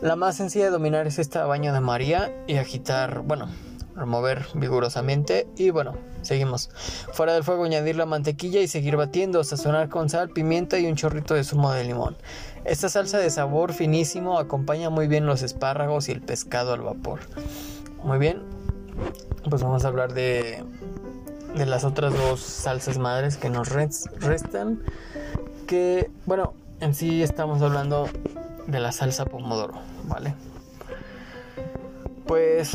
La 0.01 0.17
más 0.17 0.37
sencilla 0.37 0.67
de 0.67 0.71
dominar 0.71 1.07
es 1.07 1.19
esta 1.19 1.45
baño 1.45 1.75
de 1.75 1.81
María 1.81 2.33
y 2.47 2.57
agitar, 2.57 3.21
bueno, 3.21 3.49
remover 3.95 4.47
vigorosamente 4.55 5.47
y 5.57 5.71
bueno, 5.71 5.95
seguimos. 6.23 6.71
Fuera 7.13 7.35
del 7.35 7.45
fuego 7.45 7.65
añadir 7.65 7.97
la 7.97 8.07
mantequilla 8.07 8.61
y 8.61 8.69
seguir 8.69 8.97
batiendo, 8.97 9.45
sazonar 9.45 9.89
con 9.89 10.09
sal, 10.09 10.31
pimienta 10.31 10.79
y 10.79 10.87
un 10.87 10.97
chorrito 10.97 11.35
de 11.35 11.45
zumo 11.45 11.73
de 11.73 11.85
limón. 11.85 12.17
Esta 12.65 12.89
salsa 12.89 13.19
de 13.19 13.29
sabor 13.31 13.73
finísimo 13.73 14.39
acompaña 14.39 14.89
muy 14.89 15.09
bien 15.09 15.27
los 15.27 15.43
espárragos 15.43 16.09
y 16.09 16.13
el 16.13 16.21
pescado 16.21 16.73
al 16.73 16.81
vapor. 16.83 17.21
Muy 18.05 18.19
bien, 18.19 18.43
pues 19.51 19.63
vamos 19.63 19.85
a 19.85 19.89
hablar 19.89 20.15
de, 20.15 20.65
de 21.57 21.67
las 21.67 21.85
otras 21.85 22.15
dos 22.15 22.41
salsas 22.41 22.99
madres 22.99 23.37
que 23.37 23.51
nos 23.51 23.69
restan. 23.69 24.81
Que, 25.67 26.11
bueno, 26.27 26.55
en 26.81 26.95
sí 26.95 27.23
estamos 27.23 27.63
hablando 27.63 28.09
de 28.67 28.79
la 28.81 28.93
salsa 28.93 29.25
pomodoro, 29.25 29.75
¿vale? 30.05 30.35
Pues 32.27 32.73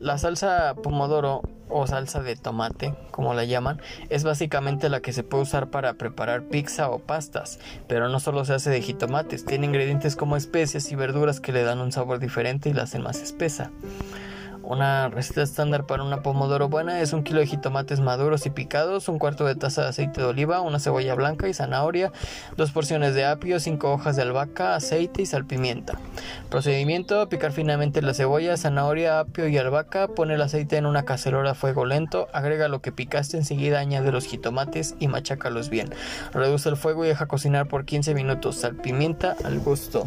la 0.00 0.18
salsa 0.18 0.74
pomodoro 0.82 1.42
o 1.70 1.86
salsa 1.86 2.22
de 2.22 2.36
tomate, 2.36 2.94
como 3.10 3.34
la 3.34 3.44
llaman, 3.44 3.80
es 4.10 4.24
básicamente 4.24 4.88
la 4.88 5.00
que 5.00 5.12
se 5.12 5.22
puede 5.22 5.44
usar 5.44 5.68
para 5.68 5.94
preparar 5.94 6.42
pizza 6.44 6.90
o 6.90 6.98
pastas, 6.98 7.58
pero 7.86 8.08
no 8.08 8.20
solo 8.20 8.44
se 8.44 8.54
hace 8.54 8.70
de 8.70 8.82
jitomates, 8.82 9.44
tiene 9.44 9.66
ingredientes 9.66 10.16
como 10.16 10.36
especias 10.36 10.90
y 10.90 10.96
verduras 10.96 11.40
que 11.40 11.52
le 11.52 11.62
dan 11.62 11.80
un 11.80 11.92
sabor 11.92 12.18
diferente 12.18 12.68
y 12.68 12.72
la 12.72 12.84
hacen 12.84 13.02
más 13.02 13.22
espesa. 13.22 13.70
Una 14.62 15.08
receta 15.08 15.42
estándar 15.42 15.86
para 15.86 16.02
una 16.02 16.22
pomodoro 16.22 16.68
buena 16.68 17.00
es 17.00 17.12
un 17.12 17.22
kilo 17.22 17.40
de 17.40 17.46
jitomates 17.46 18.00
maduros 18.00 18.44
y 18.44 18.50
picados, 18.50 19.08
un 19.08 19.18
cuarto 19.18 19.46
de 19.46 19.54
taza 19.54 19.82
de 19.82 19.88
aceite 19.88 20.20
de 20.20 20.26
oliva, 20.26 20.60
una 20.60 20.78
cebolla 20.78 21.14
blanca 21.14 21.48
y 21.48 21.54
zanahoria, 21.54 22.12
dos 22.56 22.72
porciones 22.72 23.14
de 23.14 23.24
apio, 23.24 23.60
cinco 23.60 23.92
hojas 23.92 24.16
de 24.16 24.22
albahaca, 24.22 24.74
aceite 24.74 25.22
y 25.22 25.26
salpimienta. 25.26 25.98
Procedimiento: 26.50 27.28
picar 27.28 27.52
finamente 27.52 28.02
la 28.02 28.14
cebolla, 28.14 28.56
zanahoria, 28.56 29.20
apio 29.20 29.48
y 29.48 29.56
albahaca, 29.56 30.08
pone 30.08 30.34
el 30.34 30.42
aceite 30.42 30.76
en 30.76 30.86
una 30.86 31.04
cacerola 31.04 31.52
a 31.52 31.54
fuego 31.54 31.86
lento, 31.86 32.28
agrega 32.32 32.68
lo 32.68 32.82
que 32.82 32.92
picaste, 32.92 33.38
enseguida 33.38 33.78
añade 33.78 34.12
los 34.12 34.26
jitomates 34.26 34.96
y 34.98 35.08
machácalos 35.08 35.70
bien. 35.70 35.94
Reduce 36.32 36.68
el 36.68 36.76
fuego 36.76 37.04
y 37.04 37.08
deja 37.08 37.26
cocinar 37.26 37.68
por 37.68 37.84
15 37.84 38.14
minutos. 38.14 38.56
Salpimienta 38.56 39.36
al 39.44 39.60
gusto. 39.60 40.04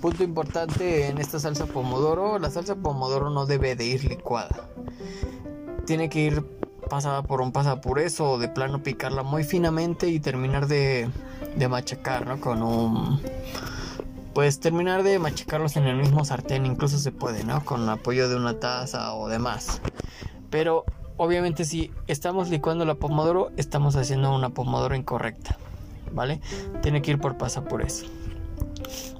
Punto 0.00 0.22
importante 0.22 1.08
en 1.08 1.18
esta 1.18 1.40
salsa 1.40 1.66
pomodoro, 1.66 2.38
la 2.38 2.50
salsa 2.50 2.76
pomodoro 2.76 3.30
no 3.30 3.46
debe 3.46 3.74
de 3.74 3.84
ir 3.84 4.04
licuada. 4.04 4.68
Tiene 5.86 6.08
que 6.08 6.20
ir 6.20 6.44
pasada 6.88 7.22
por 7.22 7.40
un 7.40 7.50
pasapurés 7.50 8.20
o 8.20 8.38
de 8.38 8.48
plano 8.48 8.82
picarla 8.82 9.24
muy 9.24 9.42
finamente 9.42 10.08
y 10.08 10.20
terminar 10.20 10.68
de, 10.68 11.10
machacar, 11.68 12.26
¿no? 12.26 12.40
Con 12.40 12.62
un... 12.62 13.20
Pues 14.34 14.60
terminar 14.60 15.02
de 15.02 15.18
machacarlos 15.18 15.76
en 15.76 15.88
el 15.88 15.96
mismo 15.96 16.24
sartén, 16.24 16.64
incluso 16.64 16.98
se 16.98 17.10
puede, 17.10 17.42
¿no? 17.42 17.64
Con 17.64 17.88
apoyo 17.88 18.28
de 18.28 18.36
una 18.36 18.60
taza 18.60 19.14
o 19.14 19.28
demás. 19.28 19.80
Pero 20.48 20.84
obviamente 21.16 21.64
si 21.64 21.90
estamos 22.06 22.50
licuando 22.50 22.84
la 22.84 22.94
pomodoro, 22.94 23.50
estamos 23.56 23.96
haciendo 23.96 24.32
una 24.32 24.50
pomodoro 24.50 24.94
incorrecta, 24.94 25.58
¿vale? 26.12 26.40
Tiene 26.82 27.02
que 27.02 27.10
ir 27.10 27.18
por 27.18 27.36
pasapurés. 27.36 28.06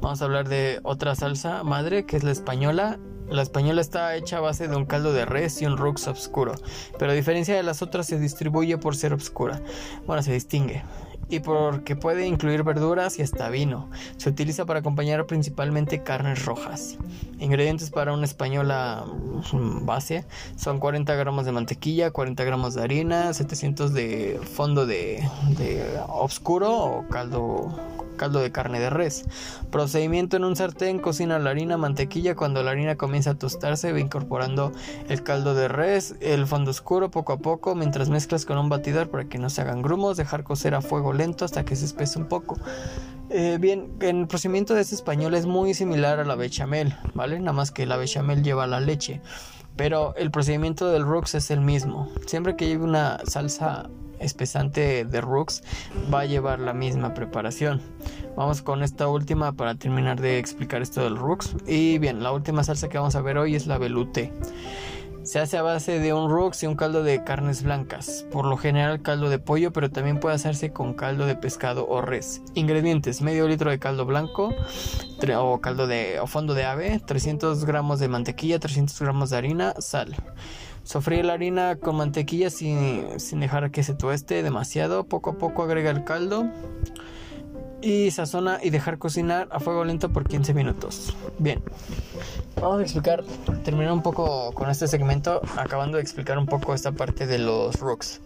Vamos 0.01 0.23
a 0.23 0.25
hablar 0.25 0.49
de 0.49 0.81
otra 0.83 1.15
salsa 1.15 1.63
madre 1.65 2.05
que 2.05 2.17
es 2.17 2.25
la 2.25 2.33
española. 2.33 2.99
La 3.31 3.43
española 3.43 3.81
está 3.81 4.17
hecha 4.17 4.39
a 4.39 4.41
base 4.41 4.69
de 4.69 4.77
un 4.77 4.87
caldo 4.87 5.13
de 5.13 5.27
res 5.27 5.61
y 5.61 5.67
un 5.67 5.77
rux 5.77 6.09
oscuro, 6.09 6.55
pero 6.99 7.13
a 7.13 7.15
diferencia 7.15 7.55
de 7.55 7.63
las 7.63 7.83
otras 7.83 8.07
se 8.07 8.19
distribuye 8.19 8.79
por 8.79 8.97
ser 8.97 9.13
oscura. 9.13 9.61
Bueno, 10.07 10.23
se 10.23 10.33
distingue. 10.33 10.83
Y 11.31 11.41
porque 11.41 11.95
puede 11.95 12.27
incluir 12.27 12.63
verduras 12.63 13.19
y 13.19 13.23
hasta 13.23 13.51
vino. 13.51 13.91
Se 14.17 14.31
utiliza 14.31 14.65
para 14.65 14.81
acompañar 14.81 15.27
principalmente 15.27 16.03
carnes 16.03 16.47
rojas. 16.47 16.97
Ingredientes 17.39 17.91
para 17.91 18.15
una 18.15 18.25
española 18.25 19.05
mm, 19.53 19.85
base 19.85 20.25
son 20.57 20.79
40 20.79 21.15
gramos 21.17 21.45
de 21.45 21.53
mantequilla, 21.53 22.11
40 22.11 22.45
gramos 22.45 22.75
de 22.75 22.83
harina, 22.83 23.35
700 23.35 23.93
de 23.93 24.41
fondo 24.43 24.87
de, 24.87 25.23
de 25.59 26.01
oscuro 26.09 26.75
o 26.75 27.09
caldo 27.09 27.98
caldo 28.19 28.41
de 28.41 28.53
carne 28.53 28.81
de 28.81 28.91
res. 28.91 29.25
Procedimiento 29.71 30.37
en 30.37 30.45
un 30.45 30.55
sartén, 30.55 30.99
cocina 30.99 31.39
la 31.39 31.49
harina, 31.49 31.79
mantequilla, 31.79 32.37
cuando 32.37 32.63
la 32.63 32.73
harina 32.73 32.97
comienza 32.97 33.31
a 33.31 33.35
tostarse, 33.35 33.93
va 33.93 34.01
incorporando 34.01 34.73
el 35.09 35.23
caldo 35.23 35.55
de 35.55 35.69
res, 35.69 36.17
el 36.21 36.47
fondo 36.47 36.71
oscuro 36.71 37.11
poco 37.11 37.33
a 37.33 37.39
poco, 37.39 37.75
mientras 37.75 38.11
mezclas 38.11 38.45
con 38.45 38.59
un 38.59 38.69
batidor 38.69 39.09
para 39.09 39.25
que 39.25 39.39
no 39.39 39.49
se 39.49 39.63
hagan 39.63 39.81
grumos, 39.81 40.19
dejar 40.19 40.45
cocer 40.45 40.75
a 40.75 40.83
fuego 40.83 41.15
lento 41.15 41.47
hasta 41.47 41.65
que 41.65 41.75
se 41.75 41.87
espese 41.87 42.19
un 42.19 42.27
poco. 42.27 42.59
Eh, 43.31 43.59
bien, 43.61 43.93
el 44.01 44.27
procedimiento 44.27 44.75
de 44.75 44.81
este 44.81 44.95
español 44.95 45.35
es 45.35 45.47
muy 45.47 45.75
similar 45.75 46.19
a 46.19 46.25
la 46.25 46.35
bechamel, 46.35 46.95
¿vale? 47.15 47.39
Nada 47.39 47.53
más 47.53 47.71
que 47.71 47.87
la 47.87 47.97
bechamel 47.97 48.43
lleva 48.43 48.67
la 48.67 48.81
leche. 48.81 49.21
Pero 49.77 50.15
el 50.17 50.33
procedimiento 50.33 50.91
del 50.91 51.05
Rux 51.05 51.37
es 51.37 51.51
el 51.53 51.61
mismo. 51.61 52.11
Siempre 52.27 52.57
que 52.57 52.67
lleve 52.67 52.83
una 52.83 53.21
salsa 53.25 53.89
espesante 54.21 55.05
de 55.05 55.21
Rux 55.21 55.63
va 56.13 56.21
a 56.21 56.27
llevar 56.27 56.61
la 56.61 56.75
misma 56.75 57.15
preparación. 57.15 57.81
Vamos 58.37 58.63
con 58.63 58.83
esta 58.83 59.09
última 59.09 59.53
para 59.53 59.75
terminar 59.75 60.21
de 60.21 60.39
explicar 60.39 60.83
esto 60.83 61.03
del 61.03 61.17
Rux. 61.17 61.55
Y 61.67 61.99
bien, 61.99 62.23
la 62.23 62.33
última 62.33 62.63
salsa 62.65 62.89
que 62.89 62.99
vamos 62.99 63.17
a 63.17 63.21
ver 63.21 63.39
hoy 63.39 63.55
es 63.55 63.67
la 63.67 63.79
velouté. 63.79 64.33
Se 65.29 65.39
hace 65.39 65.59
a 65.59 65.63
base 65.63 65.99
de 65.99 66.15
un 66.15 66.31
rux 66.31 66.63
y 66.63 66.67
un 66.67 66.75
caldo 66.75 67.03
de 67.03 67.23
carnes 67.23 67.63
blancas, 67.63 68.25
por 68.33 68.47
lo 68.47 68.57
general 68.57 69.03
caldo 69.03 69.29
de 69.29 69.39
pollo, 69.39 69.75
pero 69.75 69.91
también 69.91 70.21
puede 70.21 70.37
hacerse 70.37 70.73
con 70.73 70.95
caldo 70.95 71.27
de 71.27 71.37
pescado 71.37 71.87
o 71.87 72.01
res. 72.01 72.41
Ingredientes: 72.55 73.21
medio 73.21 73.47
litro 73.47 73.71
de 73.71 73.79
caldo 73.79 74.07
blanco 74.07 74.55
o 75.37 75.61
caldo 75.61 75.87
de 75.87 76.19
o 76.19 76.27
fondo 76.27 76.55
de 76.55 76.65
ave, 76.65 77.03
300 77.05 77.67
gramos 77.67 78.01
de 78.01 78.09
mantequilla, 78.09 78.59
300 78.59 78.99
gramos 79.01 79.29
de 79.29 79.37
harina, 79.37 79.75
sal. 79.81 80.17
Sofríe 80.89 81.23
la 81.23 81.35
harina 81.35 81.77
con 81.77 81.97
mantequilla 81.97 82.49
sin, 82.49 83.21
sin 83.21 83.41
dejar 83.41 83.71
que 83.71 83.83
se 83.83 83.93
tueste 83.93 84.43
demasiado. 84.43 85.05
Poco 85.05 85.29
a 85.29 85.33
poco 85.35 85.63
agrega 85.63 85.91
el 85.91 86.03
caldo 86.03 86.47
y 87.83 88.11
sazona 88.11 88.59
y 88.63 88.71
dejar 88.71 88.97
cocinar 88.97 89.49
a 89.51 89.61
fuego 89.61 89.85
lento 89.85 90.11
por 90.15 90.27
15 90.27 90.55
minutos. 90.55 91.15
Bien, 91.39 91.63
vamos 92.59 92.79
a 92.79 92.83
explicar, 92.85 93.23
terminar 93.65 93.93
un 93.93 94.01
poco 94.01 94.51
con 94.55 94.71
este 94.71 94.89
segmento, 94.89 95.43
acabando 95.59 95.99
de 95.99 96.03
explicar 96.03 96.39
un 96.39 96.47
poco 96.47 96.73
esta 96.73 96.91
parte 96.91 97.27
de 97.27 97.37
los 97.37 97.79
rooks. 97.81 98.23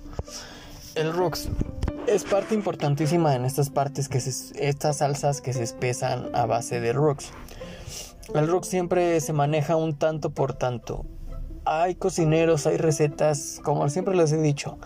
El 0.95 1.13
rooks 1.13 1.49
es 2.07 2.23
parte 2.23 2.55
importantísima 2.55 3.35
en 3.35 3.45
estas 3.45 3.71
partes 3.71 4.09
que 4.09 4.19
estas 4.19 4.99
salsas 4.99 5.41
que 5.41 5.53
se 5.53 5.65
espesan 5.65 6.31
a 6.33 6.47
base 6.47 6.79
de 6.79 6.93
rooks. 6.93 7.33
El 8.37 8.47
rook 8.47 8.63
siempre 8.63 9.21
se 9.21 9.33
maneja 9.33 9.75
un 9.75 9.99
tanto 9.99 10.31
por 10.31 10.53
tanto. 10.53 11.05
Hay 11.75 11.95
cocineros, 11.95 12.67
hay 12.67 12.77
recetas, 12.77 13.59
como 13.65 13.89
siempre 13.89 14.15
les 14.15 14.31
he 14.31 14.37
dicho, 14.37 14.77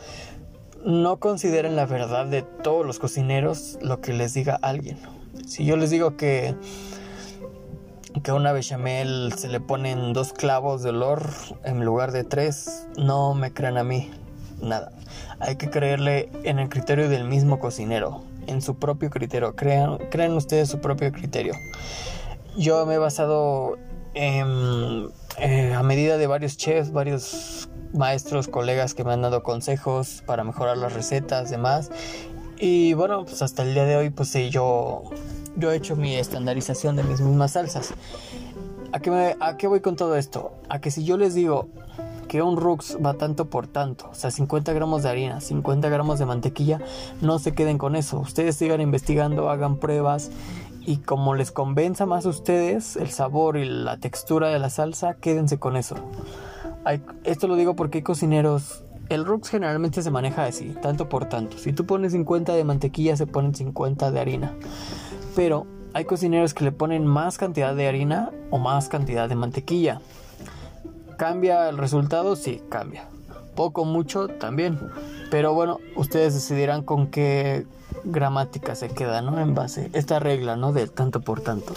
no 0.85 1.19
consideren 1.19 1.75
la 1.75 1.85
verdad 1.85 2.27
de 2.27 2.43
todos 2.43 2.87
los 2.87 3.01
cocineros 3.01 3.77
lo 3.83 4.01
que 4.01 4.13
les 4.13 4.35
diga 4.35 4.57
alguien. 4.63 4.97
Si 5.49 5.65
yo 5.65 5.77
les 5.77 5.91
digo 5.91 6.17
que 6.17 6.55
que 8.23 8.31
a 8.31 8.35
una 8.35 8.53
bechamel 8.53 9.35
se 9.37 9.49
le 9.49 9.59
ponen 9.59 10.13
dos 10.13 10.33
clavos 10.33 10.85
de 10.85 10.91
olor 10.91 11.29
en 11.65 11.85
lugar 11.85 12.13
de 12.13 12.23
tres, 12.23 12.87
no 12.97 13.35
me 13.35 13.53
crean 13.53 13.79
a 13.79 13.83
mí 13.83 14.13
nada. 14.63 14.93
Hay 15.41 15.57
que 15.57 15.69
creerle 15.69 16.31
en 16.45 16.61
el 16.61 16.69
criterio 16.69 17.09
del 17.09 17.25
mismo 17.25 17.59
cocinero, 17.59 18.23
en 18.47 18.63
su 18.63 18.77
propio 18.77 19.11
criterio. 19.11 19.57
Crean, 19.57 19.99
crean 20.09 20.35
ustedes 20.35 20.69
su 20.69 20.81
propio 20.81 21.11
criterio. 21.11 21.55
Yo 22.57 22.87
me 22.87 22.95
he 22.95 22.99
basado 22.99 23.77
en, 24.15 25.11
eh, 25.39 25.75
a 25.75 25.83
medida 25.83 26.17
de 26.19 26.27
varios 26.27 26.57
chefs, 26.57 26.93
varios 26.93 27.69
maestros, 27.93 28.49
colegas 28.49 28.95
que 28.95 29.05
me 29.05 29.13
han 29.13 29.23
dado 29.23 29.43
consejos 29.43 30.23
para 30.27 30.45
mejorar 30.45 30.79
las 30.79 30.93
recetas, 30.93 31.51
demás. 31.51 31.91
Y 32.59 32.95
bueno, 32.95 33.25
pues 33.25 33.43
hasta 33.43 33.63
el 33.63 33.75
día 33.75 33.85
de 33.85 33.97
hoy, 33.97 34.11
pues 34.11 34.33
yo, 34.51 35.05
yo 35.57 35.73
he 35.73 35.77
hecho 35.77 35.97
mi 35.97 36.17
estandarización 36.17 36.97
de 36.97 37.03
mis 37.03 37.21
mismas 37.21 37.53
salsas. 37.53 37.93
¿A 38.93 39.01
qué, 39.01 39.37
¿A 39.41 39.57
qué 39.57 39.67
voy 39.67 39.81
con 39.81 39.97
todo 39.97 40.17
esto? 40.17 40.53
A 40.69 40.81
que 40.81 40.91
si 40.91 41.05
yo 41.05 41.19
les 41.19 41.35
digo 41.35 41.69
que 42.29 42.43
un 42.43 42.57
Rux 42.57 42.97
va 43.05 43.15
tanto 43.15 43.51
por 43.51 43.67
tanto, 43.67 44.09
o 44.11 44.15
sea, 44.15 44.31
50 44.31 44.73
gramos 44.73 45.03
de 45.03 45.11
harina, 45.11 45.41
50 45.41 45.89
gramos 45.89 46.19
de 46.19 46.27
mantequilla, 46.27 46.81
no 47.21 47.39
se 47.39 47.55
queden 47.55 47.79
con 47.79 47.95
eso. 47.95 48.19
Ustedes 48.19 48.57
sigan 48.57 48.81
investigando, 48.81 49.51
hagan 49.51 49.77
pruebas 49.77 50.31
y 50.87 50.99
como 50.99 51.35
les 51.35 51.53
convenza 51.53 52.07
más 52.07 52.25
a 52.25 52.31
ustedes 52.31 52.97
el 52.97 53.11
sabor 53.11 53.57
y 53.57 53.67
la 53.67 53.99
textura 53.99 54.49
de 54.49 54.59
la 54.59 54.71
salsa, 54.71 55.15
quédense 55.15 55.59
con 55.59 55.77
eso 55.77 55.97
esto 57.25 57.49
lo 57.49 57.57
digo 57.57 57.75
porque 57.75 57.99
hay 57.99 58.03
cocineros. 58.03 58.83
El 59.09 59.25
Rux 59.25 59.49
generalmente 59.49 60.03
se 60.03 60.11
maneja 60.11 60.45
así, 60.45 60.75
tanto 60.83 61.09
por 61.09 61.27
tanto. 61.27 61.59
Si 61.59 61.73
tú 61.73 61.87
pones 61.87 62.13
50 62.13 62.55
de 62.55 62.65
mantequilla, 62.65 63.17
se 63.17 63.27
ponen 63.27 63.55
50 63.55 64.11
de 64.11 64.21
harina. 64.21 64.55
Pero 65.35 65.67
hay 65.95 66.05
cocineros 66.05 66.55
que 66.55 66.65
le 66.65 66.73
ponen 66.73 67.07
más 67.07 67.39
cantidad 67.39 67.75
de 67.75 67.87
harina 67.87 68.31
o 68.51 68.59
más 68.59 68.89
cantidad 68.89 69.29
de 69.29 69.37
mantequilla. 69.37 70.01
¿Cambia 71.19 71.69
el 71.69 71.79
resultado? 71.79 72.37
Sí, 72.37 72.63
cambia. 72.69 73.09
Poco, 73.55 73.85
mucho, 73.85 74.29
también. 74.29 74.79
Pero 75.31 75.55
bueno, 75.55 75.81
ustedes 75.97 76.35
decidirán 76.35 76.83
con 76.83 77.09
qué 77.09 77.67
gramática 78.05 78.75
se 78.75 78.89
queda, 78.89 79.23
¿no? 79.23 79.39
En 79.41 79.55
base, 79.55 79.91
esta 79.93 80.19
regla, 80.19 80.57
¿no? 80.57 80.73
Del 80.73 80.91
tanto 80.91 81.21
por 81.21 81.41
tanto. 81.41 81.75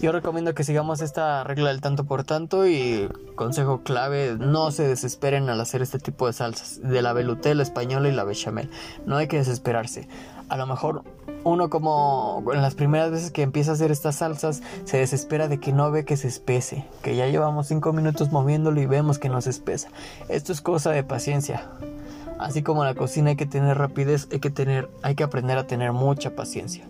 Yo 0.00 0.12
recomiendo 0.12 0.54
que 0.54 0.64
sigamos 0.64 1.02
esta 1.02 1.44
regla 1.44 1.68
del 1.68 1.82
tanto 1.82 2.04
por 2.04 2.24
tanto 2.24 2.66
y 2.66 3.06
consejo 3.34 3.82
clave, 3.82 4.36
no 4.38 4.70
se 4.70 4.88
desesperen 4.88 5.50
al 5.50 5.60
hacer 5.60 5.82
este 5.82 5.98
tipo 5.98 6.26
de 6.26 6.32
salsas, 6.32 6.80
de 6.82 7.02
la 7.02 7.12
velouté, 7.12 7.54
la 7.54 7.62
española 7.62 8.08
y 8.08 8.12
la 8.12 8.24
bechamel. 8.24 8.70
No 9.04 9.18
hay 9.18 9.28
que 9.28 9.36
desesperarse. 9.36 10.08
A 10.48 10.56
lo 10.56 10.66
mejor 10.66 11.02
uno 11.44 11.68
como 11.68 12.42
en 12.54 12.62
las 12.62 12.74
primeras 12.74 13.10
veces 13.10 13.30
que 13.30 13.42
empieza 13.42 13.72
a 13.72 13.74
hacer 13.74 13.90
estas 13.90 14.16
salsas 14.16 14.62
se 14.84 14.96
desespera 14.96 15.48
de 15.48 15.60
que 15.60 15.72
no 15.72 15.90
ve 15.90 16.06
que 16.06 16.16
se 16.16 16.28
espese, 16.28 16.86
que 17.02 17.14
ya 17.14 17.26
llevamos 17.26 17.66
5 17.66 17.92
minutos 17.92 18.32
moviéndolo 18.32 18.80
y 18.80 18.86
vemos 18.86 19.18
que 19.18 19.28
no 19.28 19.42
se 19.42 19.50
espesa. 19.50 19.90
Esto 20.30 20.52
es 20.52 20.62
cosa 20.62 20.92
de 20.92 21.04
paciencia. 21.04 21.68
Así 22.40 22.62
como 22.62 22.82
en 22.82 22.88
la 22.88 22.94
cocina 22.94 23.30
hay 23.30 23.36
que 23.36 23.46
tener 23.46 23.78
rapidez, 23.78 24.28
hay 24.32 24.40
que 24.40 24.50
tener, 24.50 24.90
hay 25.02 25.14
que 25.14 25.24
aprender 25.24 25.58
a 25.58 25.66
tener 25.66 25.92
mucha 25.92 26.34
paciencia 26.34 26.86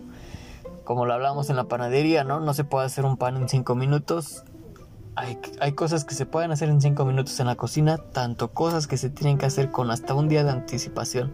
como 0.83 1.05
lo 1.05 1.13
hablamos 1.13 1.49
en 1.49 1.55
la 1.55 1.65
panadería, 1.65 2.25
¿no? 2.25 2.41
No 2.41 2.53
se 2.53 2.65
puede 2.65 2.85
hacer 2.85 3.05
un 3.05 3.15
pan 3.15 3.37
en 3.37 3.47
5 3.47 3.75
minutos. 3.75 4.43
Hay, 5.15 5.37
hay, 5.59 5.71
cosas 5.71 6.03
que 6.03 6.15
se 6.15 6.25
pueden 6.25 6.51
hacer 6.51 6.67
en 6.69 6.81
5 6.81 7.05
minutos 7.05 7.39
en 7.39 7.47
la 7.47 7.55
cocina, 7.55 7.97
tanto 7.97 8.49
cosas 8.49 8.87
que 8.87 8.97
se 8.97 9.09
tienen 9.09 9.37
que 9.37 9.45
hacer 9.45 9.71
con 9.71 9.89
hasta 9.89 10.13
un 10.13 10.27
día 10.27 10.43
de 10.43 10.51
anticipación. 10.51 11.33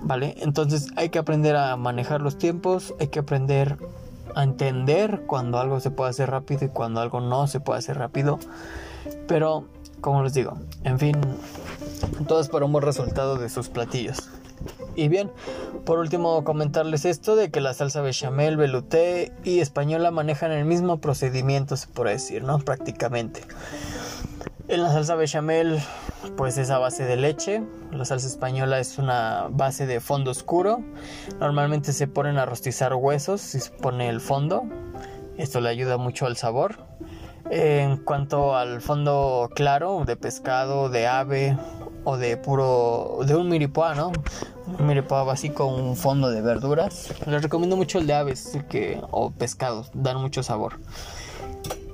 ¿Vale? 0.00 0.34
Entonces 0.38 0.88
hay 0.96 1.10
que 1.10 1.18
aprender 1.18 1.56
a 1.56 1.76
manejar 1.76 2.22
los 2.22 2.38
tiempos, 2.38 2.94
hay 3.00 3.08
que 3.08 3.18
aprender 3.18 3.76
a 4.34 4.44
entender 4.44 5.24
cuando 5.26 5.58
algo 5.58 5.80
se 5.80 5.90
puede 5.90 6.10
hacer 6.10 6.30
rápido 6.30 6.64
y 6.64 6.68
cuando 6.68 7.00
algo 7.00 7.20
no 7.20 7.48
se 7.48 7.60
puede 7.60 7.80
hacer 7.80 7.98
rápido. 7.98 8.38
Pero, 9.26 9.64
como 10.00 10.22
les 10.22 10.34
digo, 10.34 10.56
en 10.84 10.98
fin, 10.98 11.16
todo 12.26 12.40
es 12.40 12.48
para 12.48 12.64
un 12.64 12.72
buen 12.72 12.84
resultado 12.84 13.36
de 13.36 13.48
sus 13.48 13.68
platillos. 13.68 14.28
Y 14.94 15.08
bien, 15.08 15.30
por 15.84 15.98
último 15.98 16.42
comentarles 16.42 17.04
esto 17.04 17.36
de 17.36 17.50
que 17.50 17.60
la 17.60 17.74
salsa 17.74 18.00
bechamel, 18.00 18.56
velouté 18.56 19.32
y 19.44 19.60
española 19.60 20.10
manejan 20.10 20.50
el 20.50 20.64
mismo 20.64 21.00
procedimiento, 21.00 21.76
se 21.76 21.86
puede 21.86 22.12
decir, 22.12 22.42
¿no? 22.42 22.58
Prácticamente. 22.58 23.42
En 24.66 24.82
la 24.82 24.92
salsa 24.92 25.14
bechamel, 25.14 25.80
pues 26.36 26.58
es 26.58 26.70
a 26.70 26.78
base 26.78 27.04
de 27.04 27.16
leche. 27.16 27.62
La 27.92 28.04
salsa 28.04 28.26
española 28.26 28.80
es 28.80 28.98
una 28.98 29.46
base 29.50 29.86
de 29.86 30.00
fondo 30.00 30.32
oscuro. 30.32 30.82
Normalmente 31.38 31.92
se 31.92 32.06
ponen 32.06 32.36
a 32.36 32.44
rostizar 32.44 32.94
huesos 32.94 33.54
y 33.54 33.60
se 33.60 33.70
pone 33.70 34.08
el 34.08 34.20
fondo. 34.20 34.64
Esto 35.38 35.60
le 35.60 35.68
ayuda 35.68 35.96
mucho 35.96 36.26
al 36.26 36.36
sabor. 36.36 36.76
En 37.50 37.96
cuanto 37.96 38.56
al 38.56 38.82
fondo 38.82 39.48
claro, 39.54 40.02
de 40.04 40.16
pescado, 40.16 40.90
de 40.90 41.06
ave 41.06 41.56
o 42.08 42.16
de 42.16 42.38
puro, 42.38 43.18
de 43.26 43.36
un 43.36 43.50
miripoa, 43.50 43.94
¿no? 43.94 44.12
Un 44.78 44.86
miripoa 44.86 45.24
básico, 45.24 45.66
un 45.66 45.94
fondo 45.94 46.30
de 46.30 46.40
verduras. 46.40 47.12
Les 47.26 47.42
recomiendo 47.42 47.76
mucho 47.76 47.98
el 47.98 48.06
de 48.06 48.14
aves 48.14 48.58
que, 48.70 48.98
o 49.10 49.30
pescados, 49.30 49.90
dan 49.92 50.16
mucho 50.16 50.42
sabor. 50.42 50.78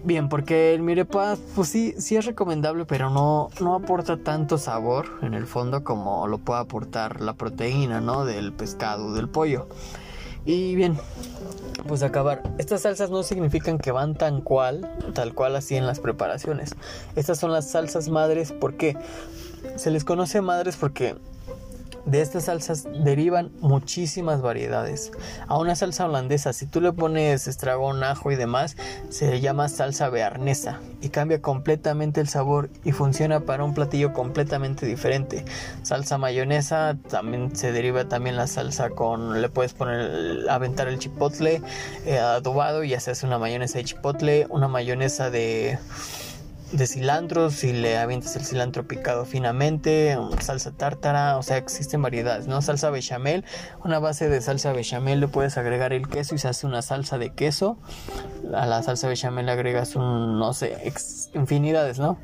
Bien, 0.05 0.29
porque 0.29 0.73
el 0.73 0.83
mirepoix, 0.83 1.41
pues 1.57 1.69
sí, 1.69 1.95
sí 1.99 2.15
es 2.15 2.27
recomendable, 2.27 2.85
pero 2.85 3.11
no, 3.11 3.51
no 3.59 3.75
aporta 3.75 4.19
tanto 4.19 4.57
sabor 4.57 5.07
en 5.23 5.35
el 5.35 5.49
fondo 5.49 5.83
como 5.83 6.29
lo 6.29 6.39
puede 6.39 6.61
aportar 6.61 7.21
la 7.21 7.33
proteína, 7.33 8.01
¿no? 8.01 8.25
Del 8.25 8.53
pescado, 8.53 9.15
del 9.15 9.29
pollo. 9.29 9.67
Y 10.45 10.77
bien, 10.77 10.97
pues 11.89 12.03
acabar. 12.03 12.43
Estas 12.59 12.83
salsas 12.83 13.11
no 13.11 13.25
significan 13.25 13.79
que 13.79 13.91
van 13.91 14.15
tan 14.15 14.43
cual, 14.43 14.89
tal 15.15 15.35
cual 15.35 15.57
así 15.57 15.75
en 15.75 15.87
las 15.87 15.99
preparaciones. 15.99 16.77
Estas 17.17 17.39
son 17.39 17.51
las 17.51 17.69
salsas 17.71 18.09
madres, 18.11 18.53
¿por 18.53 18.77
qué? 18.77 18.97
Se 19.77 19.91
les 19.91 20.05
conoce 20.05 20.41
madres 20.41 20.77
porque 20.77 21.17
De 22.07 22.21
estas 22.21 22.45
salsas 22.45 22.87
derivan 23.03 23.51
muchísimas 23.61 24.43
variedades. 24.43 25.11
A 25.49 25.57
una 25.57 25.75
salsa 25.75 26.05
holandesa, 26.05 26.53
si 26.53 26.67
tú 26.67 26.83
le 26.83 26.93
pones 26.93 27.49
estragón, 27.49 28.05
ajo 28.05 28.31
y 28.31 28.37
demás, 28.37 28.77
se 29.09 29.41
llama 29.41 29.71
salsa 29.71 30.11
bearnesa 30.11 30.81
y 31.01 31.09
cambia 31.09 31.41
completamente 31.41 32.21
el 32.21 32.29
sabor 32.29 32.69
y 32.85 32.93
funciona 32.93 33.41
para 33.41 33.65
un 33.65 33.73
platillo 33.73 34.13
completamente 34.13 34.85
diferente. 34.85 35.47
Salsa 35.83 36.19
mayonesa, 36.19 36.99
también 37.09 37.57
se 37.57 37.73
deriva 37.73 38.07
también 38.07 38.37
la 38.37 38.49
salsa 38.49 38.91
con, 38.91 39.41
le 39.41 39.49
puedes 39.49 39.73
poner, 39.73 40.47
aventar 40.51 40.89
el 40.89 40.99
chipotle 40.99 41.63
eh, 42.05 42.19
adobado 42.19 42.85
y 42.85 42.93
haces 42.93 43.23
una 43.23 43.39
mayonesa 43.39 43.79
de 43.79 43.85
chipotle, 43.85 44.47
una 44.51 44.69
mayonesa 44.69 45.31
de 45.31 45.79
de 46.77 46.87
cilantro, 46.87 47.51
si 47.51 47.73
le 47.73 47.99
avientas 47.99 48.35
el 48.37 48.45
cilantro 48.45 48.87
picado 48.87 49.25
finamente, 49.25 50.19
salsa 50.41 50.73
tártara, 50.73 51.37
o 51.39 51.43
sea, 51.43 51.57
existen 51.57 52.03
variedades, 52.03 52.49
¿no? 52.49 52.61
Salsa 52.63 52.91
bechamel, 52.91 53.45
una 53.85 54.01
base 54.01 54.29
de 54.29 54.41
salsa 54.41 54.73
bechamel 54.73 55.21
le 55.21 55.29
puedes 55.29 55.57
agregar 55.57 55.93
el 55.93 56.09
queso 56.09 56.35
y 56.35 56.39
se 56.39 56.49
hace 56.49 56.67
una 56.67 56.83
salsa 56.83 57.17
de 57.19 57.31
queso. 57.31 57.79
A 58.55 58.67
la 58.67 58.83
salsa 58.83 59.09
bechamel 59.09 59.47
le 59.47 59.53
agregas 59.53 59.95
un, 59.95 60.39
no 60.39 60.53
sé, 60.53 60.93
infinidades, 61.35 61.99
¿no? 61.99 62.19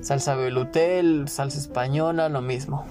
Salsa 0.00 0.34
velutel, 0.36 1.28
salsa 1.28 1.58
española, 1.58 2.28
lo 2.28 2.40
mismo. 2.40 2.86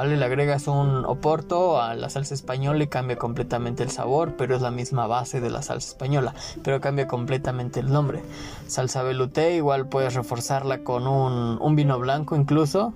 ¿Vale? 0.00 0.16
Le 0.16 0.24
agregas 0.24 0.66
un 0.66 1.04
oporto 1.04 1.78
a 1.78 1.94
la 1.94 2.08
salsa 2.08 2.32
española 2.32 2.82
y 2.84 2.86
cambia 2.86 3.16
completamente 3.16 3.82
el 3.82 3.90
sabor, 3.90 4.32
pero 4.38 4.56
es 4.56 4.62
la 4.62 4.70
misma 4.70 5.06
base 5.06 5.42
de 5.42 5.50
la 5.50 5.60
salsa 5.60 5.90
española, 5.90 6.32
pero 6.64 6.80
cambia 6.80 7.06
completamente 7.06 7.80
el 7.80 7.92
nombre. 7.92 8.22
Salsa 8.66 9.02
velouté 9.02 9.56
igual 9.56 9.88
puedes 9.88 10.14
reforzarla 10.14 10.84
con 10.84 11.06
un, 11.06 11.58
un 11.60 11.76
vino 11.76 11.98
blanco 11.98 12.34
incluso 12.34 12.94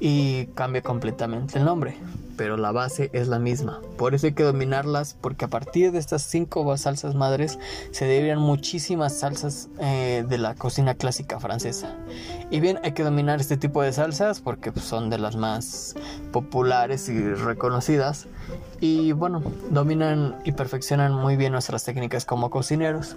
y 0.00 0.46
cambia 0.54 0.80
completamente 0.80 1.58
el 1.58 1.66
nombre, 1.66 1.94
pero 2.36 2.56
la 2.56 2.72
base 2.72 3.10
es 3.12 3.28
la 3.28 3.38
misma. 3.38 3.80
Por 3.98 4.14
eso 4.14 4.26
hay 4.26 4.32
que 4.32 4.42
dominarlas, 4.42 5.14
porque 5.20 5.44
a 5.44 5.48
partir 5.48 5.92
de 5.92 5.98
estas 5.98 6.22
cinco 6.22 6.74
salsas 6.78 7.14
madres 7.14 7.58
se 7.90 8.06
derivan 8.06 8.38
muchísimas 8.38 9.18
salsas 9.18 9.68
eh, 9.78 10.24
de 10.26 10.38
la 10.38 10.54
cocina 10.54 10.94
clásica 10.94 11.38
francesa. 11.38 11.94
Y 12.50 12.60
bien, 12.60 12.78
hay 12.82 12.92
que 12.92 13.04
dominar 13.04 13.40
este 13.40 13.58
tipo 13.58 13.82
de 13.82 13.92
salsas 13.92 14.40
porque 14.40 14.72
pues, 14.72 14.86
son 14.86 15.10
de 15.10 15.18
las 15.18 15.36
más 15.36 15.94
populares 16.32 17.10
y 17.10 17.20
reconocidas. 17.34 18.26
Y 18.80 19.12
bueno, 19.12 19.42
dominan 19.70 20.36
y 20.44 20.52
perfeccionan 20.52 21.12
muy 21.12 21.36
bien 21.36 21.52
nuestras 21.52 21.84
técnicas 21.84 22.24
como 22.24 22.48
cocineros. 22.48 23.16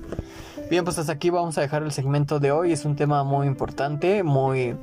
Bien, 0.70 0.84
pues 0.84 1.00
hasta 1.00 1.14
aquí 1.14 1.30
vamos 1.30 1.58
a 1.58 1.62
dejar 1.62 1.84
el 1.84 1.94
segmento 1.94 2.42
de 2.42 2.52
hoy. 2.52 2.74
Es 2.74 2.84
un 2.84 2.98
tema 2.98 3.24
muy 3.24 3.48
importante, 3.48 4.24
muy 4.24 4.76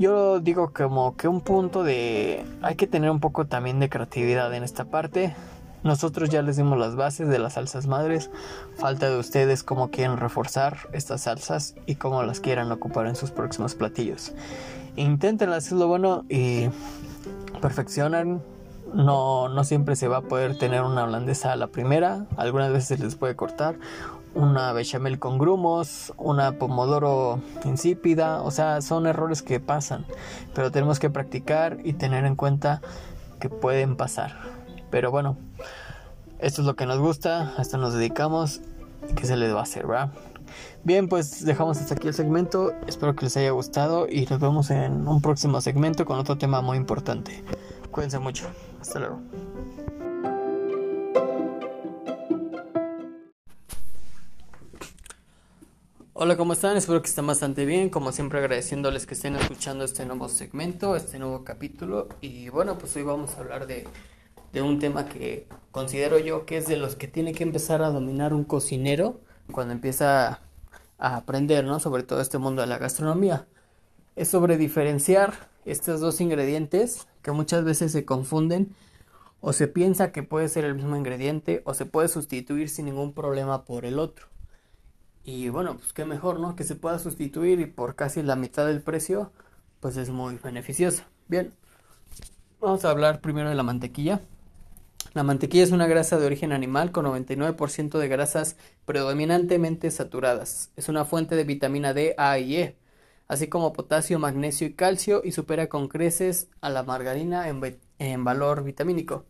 yo 0.00 0.40
digo 0.40 0.72
como 0.72 1.14
que 1.14 1.28
un 1.28 1.42
punto 1.42 1.84
de 1.84 2.42
hay 2.62 2.74
que 2.74 2.86
tener 2.86 3.10
un 3.10 3.20
poco 3.20 3.46
también 3.46 3.80
de 3.80 3.90
creatividad 3.90 4.52
en 4.54 4.64
esta 4.64 4.86
parte. 4.86 5.36
Nosotros 5.82 6.30
ya 6.30 6.40
les 6.40 6.56
dimos 6.56 6.78
las 6.78 6.96
bases 6.96 7.28
de 7.28 7.38
las 7.38 7.52
salsas 7.54 7.86
madres. 7.86 8.30
Falta 8.76 9.10
de 9.10 9.18
ustedes 9.18 9.62
cómo 9.62 9.90
quieren 9.90 10.16
reforzar 10.16 10.78
estas 10.94 11.22
salsas 11.22 11.74
y 11.84 11.96
cómo 11.96 12.22
las 12.22 12.40
quieran 12.40 12.72
ocupar 12.72 13.06
en 13.08 13.14
sus 13.14 13.30
próximos 13.30 13.74
platillos. 13.74 14.32
Intenten 14.96 15.50
hacerlo 15.50 15.86
bueno 15.86 16.24
y 16.30 16.70
perfeccionan. 17.60 18.42
No, 18.94 19.50
no 19.50 19.64
siempre 19.64 19.96
se 19.96 20.08
va 20.08 20.18
a 20.18 20.22
poder 20.22 20.56
tener 20.56 20.80
una 20.80 21.04
holandesa 21.04 21.52
a 21.52 21.56
la 21.56 21.66
primera. 21.66 22.24
Algunas 22.38 22.72
veces 22.72 23.00
les 23.00 23.16
puede 23.16 23.36
cortar 23.36 23.76
una 24.34 24.72
bechamel 24.72 25.18
con 25.18 25.38
grumos, 25.38 26.12
una 26.16 26.52
pomodoro 26.52 27.40
insípida, 27.64 28.42
o 28.42 28.50
sea, 28.50 28.80
son 28.80 29.06
errores 29.06 29.42
que 29.42 29.60
pasan, 29.60 30.06
pero 30.54 30.70
tenemos 30.70 30.98
que 30.98 31.10
practicar 31.10 31.78
y 31.84 31.94
tener 31.94 32.24
en 32.24 32.36
cuenta 32.36 32.80
que 33.40 33.48
pueden 33.48 33.96
pasar. 33.96 34.36
Pero 34.90 35.10
bueno, 35.10 35.36
esto 36.38 36.62
es 36.62 36.66
lo 36.66 36.76
que 36.76 36.86
nos 36.86 36.98
gusta, 36.98 37.54
a 37.56 37.62
esto 37.62 37.78
nos 37.78 37.94
dedicamos 37.94 38.60
y 39.08 39.14
que 39.14 39.26
se 39.26 39.36
les 39.36 39.54
va 39.54 39.60
a 39.60 39.62
hacer, 39.62 39.86
¿verdad? 39.86 40.10
Bien, 40.82 41.08
pues 41.08 41.44
dejamos 41.44 41.78
hasta 41.78 41.94
aquí 41.94 42.08
el 42.08 42.14
segmento, 42.14 42.72
espero 42.86 43.14
que 43.14 43.24
les 43.26 43.36
haya 43.36 43.50
gustado 43.50 44.06
y 44.08 44.26
nos 44.26 44.40
vemos 44.40 44.70
en 44.70 45.06
un 45.06 45.20
próximo 45.20 45.60
segmento 45.60 46.04
con 46.04 46.18
otro 46.18 46.38
tema 46.38 46.60
muy 46.60 46.76
importante. 46.76 47.44
Cuídense 47.90 48.18
mucho, 48.18 48.46
hasta 48.80 49.00
luego. 49.00 49.20
Hola, 56.22 56.36
¿cómo 56.36 56.52
están? 56.52 56.76
Espero 56.76 57.00
que 57.00 57.08
estén 57.08 57.26
bastante 57.26 57.64
bien. 57.64 57.88
Como 57.88 58.12
siempre, 58.12 58.40
agradeciéndoles 58.40 59.06
que 59.06 59.14
estén 59.14 59.36
escuchando 59.36 59.84
este 59.84 60.04
nuevo 60.04 60.28
segmento, 60.28 60.94
este 60.94 61.18
nuevo 61.18 61.44
capítulo. 61.44 62.10
Y 62.20 62.50
bueno, 62.50 62.76
pues 62.76 62.94
hoy 62.96 63.04
vamos 63.04 63.30
a 63.30 63.40
hablar 63.40 63.66
de, 63.66 63.88
de 64.52 64.60
un 64.60 64.78
tema 64.78 65.06
que 65.06 65.46
considero 65.72 66.18
yo 66.18 66.44
que 66.44 66.58
es 66.58 66.66
de 66.66 66.76
los 66.76 66.94
que 66.94 67.08
tiene 67.08 67.32
que 67.32 67.42
empezar 67.42 67.80
a 67.80 67.88
dominar 67.88 68.34
un 68.34 68.44
cocinero 68.44 69.22
cuando 69.50 69.72
empieza 69.72 70.42
a 70.98 71.16
aprender, 71.16 71.64
¿no? 71.64 71.80
Sobre 71.80 72.02
todo 72.02 72.20
este 72.20 72.36
mundo 72.36 72.60
de 72.60 72.68
la 72.68 72.76
gastronomía. 72.76 73.46
Es 74.14 74.28
sobre 74.28 74.58
diferenciar 74.58 75.48
estos 75.64 76.00
dos 76.00 76.20
ingredientes 76.20 77.08
que 77.22 77.32
muchas 77.32 77.64
veces 77.64 77.92
se 77.92 78.04
confunden 78.04 78.74
o 79.40 79.54
se 79.54 79.68
piensa 79.68 80.12
que 80.12 80.22
puede 80.22 80.50
ser 80.50 80.66
el 80.66 80.74
mismo 80.74 80.96
ingrediente 80.96 81.62
o 81.64 81.72
se 81.72 81.86
puede 81.86 82.08
sustituir 82.08 82.68
sin 82.68 82.84
ningún 82.84 83.14
problema 83.14 83.64
por 83.64 83.86
el 83.86 83.98
otro. 83.98 84.29
Y 85.24 85.48
bueno, 85.50 85.76
pues 85.76 85.92
qué 85.92 86.04
mejor, 86.04 86.40
¿no? 86.40 86.56
Que 86.56 86.64
se 86.64 86.76
pueda 86.76 86.98
sustituir 86.98 87.60
y 87.60 87.66
por 87.66 87.94
casi 87.94 88.22
la 88.22 88.36
mitad 88.36 88.66
del 88.66 88.82
precio, 88.82 89.32
pues 89.80 89.96
es 89.96 90.10
muy 90.10 90.36
beneficioso. 90.36 91.04
Bien, 91.28 91.52
vamos 92.60 92.84
a 92.84 92.90
hablar 92.90 93.20
primero 93.20 93.48
de 93.48 93.54
la 93.54 93.62
mantequilla. 93.62 94.20
La 95.14 95.22
mantequilla 95.24 95.64
es 95.64 95.72
una 95.72 95.86
grasa 95.88 96.18
de 96.18 96.26
origen 96.26 96.52
animal 96.52 96.92
con 96.92 97.04
99% 97.06 97.98
de 97.98 98.08
grasas 98.08 98.56
predominantemente 98.86 99.90
saturadas. 99.90 100.70
Es 100.76 100.88
una 100.88 101.04
fuente 101.04 101.36
de 101.36 101.44
vitamina 101.44 101.94
D, 101.94 102.14
A 102.18 102.38
y 102.38 102.56
E, 102.56 102.76
así 103.28 103.48
como 103.48 103.72
potasio, 103.72 104.18
magnesio 104.18 104.66
y 104.68 104.74
calcio 104.74 105.22
y 105.24 105.32
supera 105.32 105.68
con 105.68 105.88
creces 105.88 106.48
a 106.60 106.70
la 106.70 106.82
margarina 106.84 107.48
en, 107.48 107.78
en 107.98 108.24
valor 108.24 108.64
vitamínico. 108.64 109.26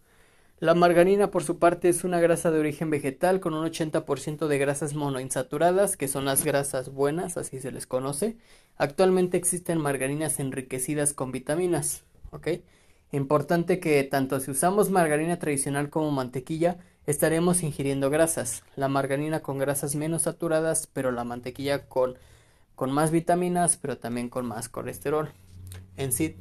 La 0.60 0.74
margarina, 0.74 1.30
por 1.30 1.42
su 1.42 1.58
parte, 1.58 1.88
es 1.88 2.04
una 2.04 2.20
grasa 2.20 2.50
de 2.50 2.60
origen 2.60 2.90
vegetal 2.90 3.40
con 3.40 3.54
un 3.54 3.64
80% 3.64 4.46
de 4.46 4.58
grasas 4.58 4.92
monoinsaturadas, 4.92 5.96
que 5.96 6.06
son 6.06 6.26
las 6.26 6.44
grasas 6.44 6.92
buenas, 6.92 7.38
así 7.38 7.60
se 7.60 7.72
les 7.72 7.86
conoce. 7.86 8.36
Actualmente 8.76 9.38
existen 9.38 9.78
margarinas 9.78 10.38
enriquecidas 10.38 11.14
con 11.14 11.32
vitaminas. 11.32 12.02
Importante 13.10 13.80
que 13.80 14.04
tanto 14.04 14.38
si 14.38 14.50
usamos 14.50 14.90
margarina 14.90 15.38
tradicional 15.38 15.88
como 15.88 16.10
mantequilla, 16.10 16.76
estaremos 17.06 17.62
ingiriendo 17.62 18.10
grasas. 18.10 18.62
La 18.76 18.88
margarina 18.88 19.40
con 19.40 19.56
grasas 19.56 19.94
menos 19.94 20.22
saturadas, 20.22 20.86
pero 20.92 21.10
la 21.10 21.24
mantequilla 21.24 21.86
con, 21.86 22.18
con 22.74 22.92
más 22.92 23.10
vitaminas, 23.10 23.78
pero 23.78 23.96
también 23.96 24.28
con 24.28 24.44
más 24.44 24.68
colesterol. 24.68 25.30
En 25.96 26.12
sí, 26.12 26.36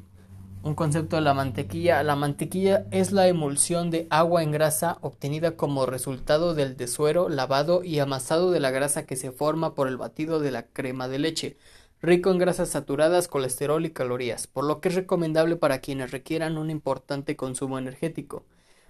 un 0.64 0.76
concepto 0.76 1.16
de 1.16 1.22
la 1.22 1.34
mantequilla. 1.34 2.04
La 2.04 2.16
mantequilla 2.16 2.86
es 2.92 3.12
la 3.12 3.28
emulsión 3.28 3.92
de 3.92 4.08
agua 4.10 4.44
en 4.44 4.52
grasa 4.52 4.98
obtenida 5.02 5.56
como 5.56 5.86
resultado 5.86 6.54
del 6.54 6.78
desuero, 6.78 7.30
lavado 7.30 7.84
y 7.84 8.00
amasado 8.00 8.52
de 8.52 8.60
la 8.60 8.72
grasa 8.72 9.06
que 9.06 9.16
se 9.16 9.32
forma 9.32 9.76
por 9.76 9.88
el 9.88 9.98
batido 9.98 10.40
de 10.40 10.52
la 10.52 10.64
crema 10.68 11.08
de 11.08 11.20
leche, 11.20 11.58
rico 12.02 12.32
en 12.32 12.38
grasas 12.40 12.70
saturadas, 12.70 13.28
colesterol 13.28 13.86
y 13.86 13.92
calorías, 13.92 14.48
por 14.48 14.66
lo 14.66 14.82
que 14.82 14.90
es 14.90 14.96
recomendable 14.96 15.56
para 15.56 15.80
quienes 15.80 16.12
requieran 16.12 16.58
un 16.58 16.70
importante 16.70 17.36
consumo 17.36 17.78
energético. 17.80 18.46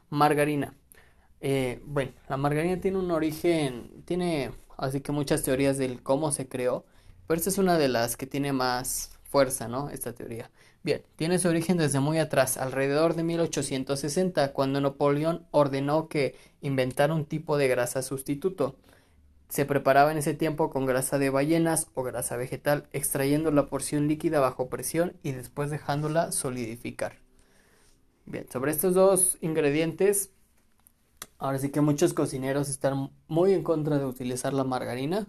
Margarina. 0.09 0.73
Eh, 1.41 1.81
bueno, 1.85 2.11
la 2.29 2.37
margarina 2.37 2.81
tiene 2.81 2.97
un 2.97 3.11
origen, 3.11 4.03
tiene 4.05 4.51
así 4.77 5.01
que 5.01 5.11
muchas 5.11 5.43
teorías 5.43 5.77
del 5.77 6.01
cómo 6.03 6.31
se 6.31 6.47
creó, 6.47 6.85
pero 7.27 7.37
esta 7.37 7.49
es 7.49 7.57
una 7.57 7.77
de 7.77 7.89
las 7.89 8.17
que 8.17 8.27
tiene 8.27 8.53
más 8.53 9.11
fuerza, 9.23 9.67
¿no? 9.67 9.89
Esta 9.89 10.13
teoría. 10.13 10.49
Bien, 10.81 11.03
tiene 11.17 11.39
su 11.39 11.49
origen 11.49 11.77
desde 11.77 11.99
muy 11.99 12.19
atrás, 12.19 12.55
alrededor 12.57 13.13
de 13.13 13.23
1860, 13.23 14.53
cuando 14.53 14.79
Napoleón 14.79 15.45
ordenó 15.51 16.07
que 16.07 16.35
inventara 16.61 17.13
un 17.13 17.25
tipo 17.25 17.57
de 17.57 17.67
grasa 17.67 18.01
sustituto. 18.01 18.77
Se 19.49 19.65
preparaba 19.65 20.11
en 20.11 20.19
ese 20.19 20.33
tiempo 20.33 20.69
con 20.69 20.85
grasa 20.85 21.17
de 21.19 21.29
ballenas 21.29 21.87
o 21.95 22.03
grasa 22.03 22.37
vegetal, 22.37 22.87
extrayendo 22.93 23.51
la 23.51 23.67
porción 23.67 24.07
líquida 24.07 24.39
bajo 24.39 24.69
presión 24.69 25.17
y 25.21 25.33
después 25.33 25.69
dejándola 25.69 26.31
solidificar. 26.31 27.17
Bien, 28.25 28.47
sobre 28.49 28.71
estos 28.71 28.93
dos 28.93 29.37
ingredientes, 29.41 30.31
ahora 31.39 31.59
sí 31.59 31.71
que 31.71 31.81
muchos 31.81 32.13
cocineros 32.13 32.69
están 32.69 33.11
muy 33.27 33.51
en 33.53 33.63
contra 33.63 33.97
de 33.97 34.05
utilizar 34.05 34.53
la 34.53 34.63
margarina, 34.63 35.27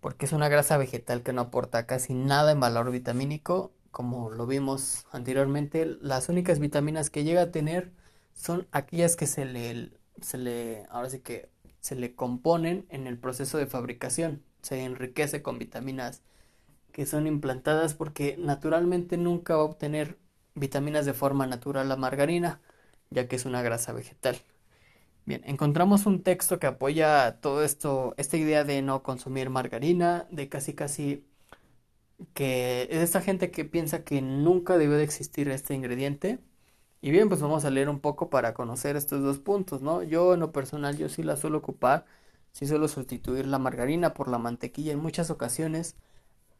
porque 0.00 0.26
es 0.26 0.32
una 0.32 0.48
grasa 0.48 0.78
vegetal 0.78 1.22
que 1.22 1.32
no 1.32 1.42
aporta 1.42 1.86
casi 1.86 2.12
nada 2.14 2.50
en 2.50 2.58
valor 2.58 2.90
vitamínico 2.90 3.70
como 3.92 4.30
lo 4.30 4.46
vimos 4.46 5.06
anteriormente, 5.12 5.86
las 6.00 6.28
únicas 6.28 6.58
vitaminas 6.60 7.10
que 7.10 7.24
llega 7.24 7.42
a 7.42 7.52
tener 7.52 7.92
son 8.34 8.68
aquellas 8.72 9.16
que 9.16 9.26
se 9.26 9.44
le, 9.44 9.92
se 10.20 10.38
le, 10.38 10.86
ahora 10.90 11.10
sí 11.10 11.20
que 11.20 11.50
se 11.80 11.96
le 11.96 12.14
componen 12.16 12.86
en 12.90 13.06
el 13.06 13.18
proceso 13.18 13.58
de 13.58 13.66
fabricación. 13.66 14.42
Se 14.62 14.84
enriquece 14.84 15.42
con 15.42 15.58
vitaminas 15.58 16.22
que 16.92 17.06
son 17.06 17.26
implantadas 17.26 17.94
porque 17.94 18.36
naturalmente 18.38 19.16
nunca 19.16 19.56
va 19.56 19.62
a 19.62 19.66
obtener 19.66 20.18
vitaminas 20.54 21.06
de 21.06 21.14
forma 21.14 21.46
natural 21.46 21.88
la 21.88 21.96
margarina, 21.96 22.60
ya 23.10 23.28
que 23.28 23.36
es 23.36 23.46
una 23.46 23.62
grasa 23.62 23.92
vegetal. 23.92 24.38
Bien, 25.24 25.42
encontramos 25.46 26.06
un 26.06 26.22
texto 26.22 26.58
que 26.58 26.66
apoya 26.66 27.38
todo 27.40 27.62
esto, 27.64 28.14
esta 28.16 28.36
idea 28.36 28.64
de 28.64 28.82
no 28.82 29.02
consumir 29.04 29.50
margarina, 29.50 30.26
de 30.30 30.48
casi 30.48 30.74
casi 30.74 31.24
que 32.34 32.88
es 32.90 32.98
esta 32.98 33.20
gente 33.20 33.50
que 33.50 33.64
piensa 33.64 34.04
que 34.04 34.22
nunca 34.22 34.78
debió 34.78 34.96
de 34.96 35.04
existir 35.04 35.48
este 35.48 35.74
ingrediente. 35.74 36.40
Y 37.00 37.10
bien, 37.10 37.28
pues 37.28 37.40
vamos 37.40 37.64
a 37.64 37.70
leer 37.70 37.88
un 37.88 38.00
poco 38.00 38.30
para 38.30 38.54
conocer 38.54 38.96
estos 38.96 39.22
dos 39.22 39.38
puntos, 39.38 39.82
¿no? 39.82 40.02
Yo 40.02 40.34
en 40.34 40.40
lo 40.40 40.52
personal, 40.52 40.96
yo 40.96 41.08
sí 41.08 41.22
la 41.22 41.36
suelo 41.36 41.58
ocupar, 41.58 42.06
sí 42.52 42.66
suelo 42.66 42.88
sustituir 42.88 43.46
la 43.46 43.58
margarina 43.58 44.14
por 44.14 44.28
la 44.28 44.38
mantequilla 44.38 44.92
en 44.92 45.00
muchas 45.00 45.30
ocasiones. 45.30 45.96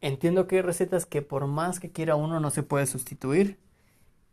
Entiendo 0.01 0.47
que 0.47 0.57
hay 0.57 0.61
recetas 0.63 1.05
que 1.05 1.21
por 1.21 1.47
más 1.47 1.79
que 1.79 1.91
quiera 1.91 2.15
uno 2.15 2.39
no 2.39 2.51
se 2.51 2.63
puede 2.63 2.87
sustituir. 2.87 3.59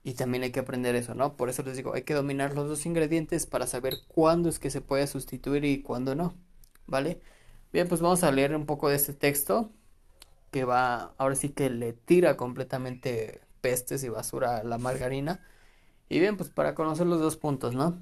Y 0.02 0.14
también 0.14 0.42
hay 0.44 0.52
que 0.52 0.60
aprender 0.60 0.94
eso, 0.96 1.14
¿no? 1.14 1.36
Por 1.36 1.50
eso 1.50 1.62
les 1.62 1.76
digo, 1.76 1.94
hay 1.94 2.02
que 2.02 2.14
dominar 2.14 2.54
los 2.54 2.68
dos 2.68 2.86
ingredientes 2.86 3.46
para 3.46 3.66
saber 3.66 3.94
cuándo 4.08 4.48
es 4.48 4.58
que 4.58 4.70
se 4.70 4.80
puede 4.80 5.06
sustituir 5.06 5.64
y 5.64 5.82
cuándo 5.82 6.14
no, 6.14 6.34
¿vale? 6.86 7.20
Bien, 7.72 7.88
pues 7.88 8.00
vamos 8.00 8.22
a 8.24 8.32
leer 8.32 8.56
un 8.56 8.66
poco 8.66 8.88
de 8.88 8.96
este 8.96 9.14
texto 9.14 9.72
que 10.50 10.64
va, 10.64 11.14
ahora 11.18 11.34
sí 11.34 11.50
que 11.50 11.70
le 11.70 11.92
tira 11.92 12.36
completamente 12.36 13.40
pestes 13.60 14.04
y 14.04 14.08
basura 14.08 14.58
a 14.58 14.64
la 14.64 14.78
margarina. 14.78 15.40
Y 16.08 16.20
bien, 16.20 16.36
pues 16.36 16.50
para 16.50 16.74
conocer 16.74 17.06
los 17.06 17.20
dos 17.20 17.36
puntos, 17.36 17.74
¿no? 17.74 17.98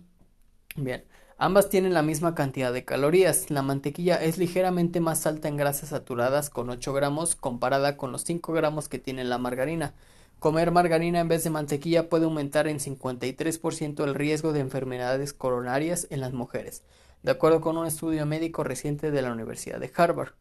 Bien, 0.77 1.05
ambas 1.39 1.69
tienen 1.69 1.95
la 1.95 2.03
misma 2.03 2.35
cantidad 2.35 2.73
de 2.73 2.85
calorías. 2.85 3.51
La 3.51 3.63
mantequilla 3.63 4.17
es 4.17 4.39
ligeramente 4.39 5.01
más 5.01 5.27
alta 5.27 5.49
en 5.49 5.57
grasas 5.57 5.91
saturadas 5.91 6.51
con 6.51 6.71
8 6.71 6.93
gramos 6.93 7.37
comparada 7.37 7.97
con 7.97 8.13
los 8.13 8.23
5 8.25 8.53
gramos 8.53 8.89
que 8.89 8.99
tiene 8.99 9.25
la 9.25 9.39
margarina. 9.39 9.95
Comer 10.39 10.71
margarina 10.71 11.19
en 11.19 11.29
vez 11.29 11.43
de 11.43 11.51
mantequilla 11.51 12.09
puede 12.09 12.25
aumentar 12.27 12.69
en 12.69 12.79
53% 12.79 14.05
el 14.05 14.15
riesgo 14.15 14.53
de 14.53 14.61
enfermedades 14.61 15.33
coronarias 15.33 16.07
en 16.11 16.21
las 16.21 16.33
mujeres, 16.33 16.85
de 17.25 17.33
acuerdo 17.33 17.61
con 17.61 17.77
un 17.77 17.87
estudio 17.87 18.25
médico 18.25 18.63
reciente 18.63 19.11
de 19.11 19.21
la 19.23 19.33
Universidad 19.33 19.81
de 19.81 19.91
Harvard. 19.97 20.35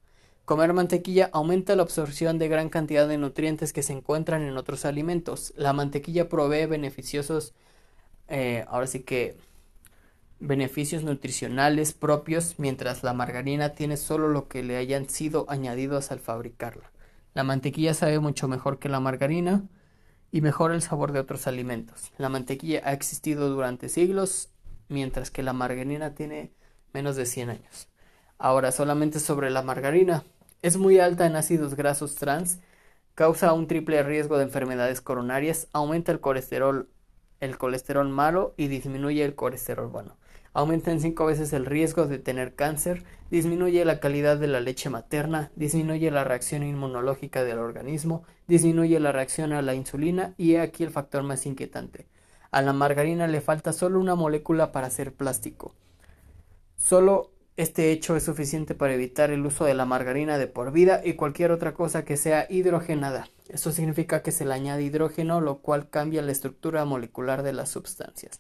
Comer 0.47 0.71
mantequilla 0.71 1.29
aumenta 1.33 1.75
la 1.75 1.81
absorción 1.81 2.39
de 2.39 2.47
gran 2.47 2.69
cantidad 2.69 3.05
de 3.05 3.17
nutrientes 3.17 3.73
que 3.73 3.83
se 3.83 3.91
encuentran 3.91 4.43
en 4.43 4.55
otros 4.55 4.85
alimentos. 4.85 5.51
La 5.57 5.73
mantequilla 5.73 6.29
provee 6.29 6.65
beneficiosos, 6.67 7.53
eh, 8.29 8.63
ahora 8.69 8.87
sí 8.87 9.01
que 9.01 9.35
beneficios 10.39 11.03
nutricionales 11.03 11.91
propios, 11.91 12.59
mientras 12.59 13.03
la 13.03 13.11
margarina 13.11 13.75
tiene 13.75 13.97
solo 13.97 14.29
lo 14.29 14.47
que 14.47 14.63
le 14.63 14.77
hayan 14.77 15.09
sido 15.09 15.45
añadidos 15.49 16.13
al 16.13 16.21
fabricarla. 16.21 16.93
La 17.33 17.43
mantequilla 17.43 17.93
sabe 17.93 18.19
mucho 18.19 18.47
mejor 18.47 18.79
que 18.79 18.87
la 18.87 19.01
margarina 19.01 19.67
y 20.31 20.39
mejora 20.39 20.75
el 20.75 20.81
sabor 20.81 21.11
de 21.11 21.19
otros 21.19 21.45
alimentos. 21.47 22.13
La 22.17 22.29
mantequilla 22.29 22.83
ha 22.85 22.93
existido 22.93 23.49
durante 23.49 23.89
siglos, 23.89 24.47
mientras 24.87 25.29
que 25.29 25.43
la 25.43 25.51
margarina 25.51 26.15
tiene 26.15 26.53
menos 26.93 27.17
de 27.17 27.25
100 27.25 27.49
años. 27.49 27.89
Ahora 28.37 28.71
solamente 28.71 29.19
sobre 29.19 29.49
la 29.49 29.61
margarina. 29.61 30.23
Es 30.63 30.77
muy 30.77 30.99
alta 30.99 31.27
en 31.27 31.35
ácidos 31.35 31.75
grasos 31.75 32.15
trans, 32.15 32.59
causa 33.13 33.53
un 33.53 33.67
triple 33.67 34.01
riesgo 34.01 34.37
de 34.37 34.43
enfermedades 34.43 35.01
coronarias, 35.01 35.67
aumenta 35.71 36.11
el 36.11 36.19
colesterol, 36.19 36.89
el 37.39 37.57
colesterol 37.59 38.09
malo 38.09 38.55
y 38.57 38.67
disminuye 38.67 39.23
el 39.23 39.35
colesterol 39.35 39.87
bueno. 39.87 40.17
Aumenta 40.53 40.91
en 40.91 40.99
cinco 40.99 41.27
veces 41.27 41.53
el 41.53 41.67
riesgo 41.67 42.07
de 42.07 42.17
tener 42.17 42.55
cáncer, 42.55 43.03
disminuye 43.29 43.85
la 43.85 43.99
calidad 43.99 44.37
de 44.37 44.47
la 44.47 44.59
leche 44.59 44.89
materna, 44.89 45.51
disminuye 45.55 46.09
la 46.09 46.23
reacción 46.23 46.63
inmunológica 46.63 47.43
del 47.43 47.59
organismo, 47.59 48.23
disminuye 48.47 48.99
la 48.99 49.11
reacción 49.11 49.53
a 49.53 49.61
la 49.61 49.75
insulina 49.75 50.33
y 50.37 50.55
aquí 50.55 50.83
el 50.83 50.89
factor 50.89 51.21
más 51.21 51.45
inquietante. 51.45 52.07
A 52.49 52.63
la 52.63 52.73
margarina 52.73 53.27
le 53.27 53.41
falta 53.41 53.73
solo 53.73 53.99
una 53.99 54.15
molécula 54.15 54.71
para 54.71 54.89
ser 54.89 55.13
plástico. 55.13 55.75
Solo 56.75 57.29
este 57.57 57.91
hecho 57.91 58.15
es 58.15 58.23
suficiente 58.23 58.75
para 58.75 58.93
evitar 58.93 59.31
el 59.31 59.45
uso 59.45 59.65
de 59.65 59.73
la 59.73 59.85
margarina 59.85 60.37
de 60.37 60.47
por 60.47 60.71
vida 60.71 61.01
y 61.03 61.13
cualquier 61.15 61.51
otra 61.51 61.73
cosa 61.73 62.05
que 62.05 62.15
sea 62.15 62.45
hidrogenada. 62.49 63.29
Esto 63.49 63.71
significa 63.71 64.21
que 64.21 64.31
se 64.31 64.45
le 64.45 64.53
añade 64.53 64.83
hidrógeno, 64.83 65.41
lo 65.41 65.59
cual 65.59 65.89
cambia 65.89 66.21
la 66.21 66.31
estructura 66.31 66.85
molecular 66.85 67.43
de 67.43 67.53
las 67.53 67.69
sustancias. 67.69 68.39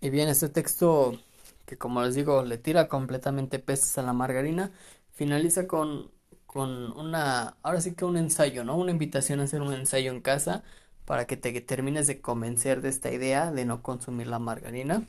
Y 0.00 0.10
bien, 0.10 0.28
este 0.28 0.48
texto, 0.48 1.18
que 1.64 1.78
como 1.78 2.02
les 2.02 2.14
digo, 2.14 2.42
le 2.42 2.58
tira 2.58 2.88
completamente 2.88 3.58
pestes 3.58 3.96
a 3.98 4.02
la 4.02 4.12
margarina, 4.12 4.70
finaliza 5.12 5.66
con, 5.66 6.10
con 6.46 6.92
una, 6.92 7.56
ahora 7.62 7.80
sí 7.80 7.94
que 7.94 8.04
un 8.04 8.16
ensayo, 8.18 8.64
¿no? 8.64 8.76
Una 8.76 8.90
invitación 8.92 9.40
a 9.40 9.44
hacer 9.44 9.62
un 9.62 9.72
ensayo 9.72 10.10
en 10.12 10.20
casa 10.20 10.62
para 11.06 11.26
que 11.26 11.36
te 11.36 11.58
termines 11.62 12.06
de 12.06 12.20
convencer 12.20 12.82
de 12.82 12.90
esta 12.90 13.10
idea 13.12 13.50
de 13.52 13.64
no 13.64 13.82
consumir 13.82 14.26
la 14.26 14.38
margarina. 14.38 15.06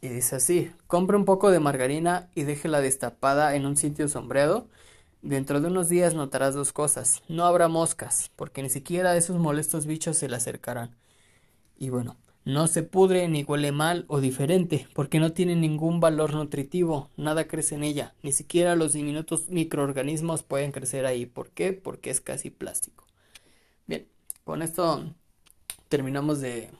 Y 0.00 0.08
dice 0.08 0.36
así, 0.36 0.70
compre 0.86 1.16
un 1.16 1.24
poco 1.24 1.50
de 1.50 1.60
margarina 1.60 2.30
y 2.34 2.44
déjela 2.44 2.80
destapada 2.80 3.56
en 3.56 3.66
un 3.66 3.76
sitio 3.76 4.08
sombreado. 4.08 4.68
Dentro 5.22 5.60
de 5.60 5.66
unos 5.66 5.88
días 5.88 6.14
notarás 6.14 6.54
dos 6.54 6.72
cosas. 6.72 7.22
No 7.28 7.44
habrá 7.44 7.66
moscas, 7.68 8.30
porque 8.36 8.62
ni 8.62 8.70
siquiera 8.70 9.16
esos 9.16 9.38
molestos 9.38 9.86
bichos 9.86 10.16
se 10.16 10.28
le 10.28 10.36
acercarán. 10.36 10.96
Y 11.76 11.90
bueno, 11.90 12.16
no 12.44 12.66
se 12.66 12.82
pudre 12.82 13.28
ni 13.28 13.42
huele 13.42 13.72
mal 13.72 14.04
o 14.08 14.20
diferente, 14.20 14.88
porque 14.94 15.20
no 15.20 15.32
tiene 15.32 15.54
ningún 15.54 16.00
valor 16.00 16.32
nutritivo, 16.32 17.10
nada 17.16 17.46
crece 17.46 17.74
en 17.74 17.84
ella, 17.84 18.14
ni 18.22 18.32
siquiera 18.32 18.74
los 18.74 18.94
diminutos 18.94 19.50
microorganismos 19.50 20.44
pueden 20.44 20.72
crecer 20.72 21.04
ahí. 21.04 21.26
¿Por 21.26 21.50
qué? 21.50 21.74
Porque 21.74 22.08
es 22.08 22.22
casi 22.22 22.48
plástico. 22.50 23.04
Bien, 23.86 24.08
con 24.44 24.62
esto 24.62 25.12
terminamos 25.88 26.40
de 26.40 26.70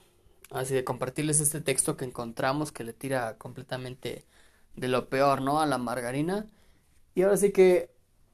así 0.51 0.73
de 0.73 0.83
compartirles 0.83 1.39
este 1.39 1.61
texto 1.61 1.97
que 1.97 2.05
encontramos 2.05 2.71
que 2.71 2.83
le 2.83 2.93
tira 2.93 3.37
completamente 3.37 4.25
de 4.75 4.87
lo 4.87 5.09
peor, 5.09 5.41
¿no? 5.41 5.61
A 5.61 5.65
la 5.67 5.77
margarina. 5.77 6.47
Y 7.15 7.23
ahora 7.23 7.37
sí 7.37 7.51
que 7.51 7.91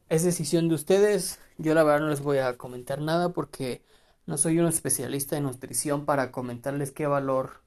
es 0.09 0.23
decisión 0.23 0.69
de 0.69 0.75
ustedes. 0.75 1.39
Yo 1.57 1.73
la 1.73 1.83
verdad 1.83 2.01
no 2.01 2.09
les 2.09 2.21
voy 2.21 2.39
a 2.39 2.57
comentar 2.57 3.01
nada 3.01 3.29
porque 3.33 3.81
no 4.25 4.37
soy 4.37 4.59
un 4.59 4.67
especialista 4.67 5.37
en 5.37 5.43
nutrición 5.43 6.05
para 6.05 6.31
comentarles 6.31 6.91
qué 6.91 7.07
valor 7.07 7.61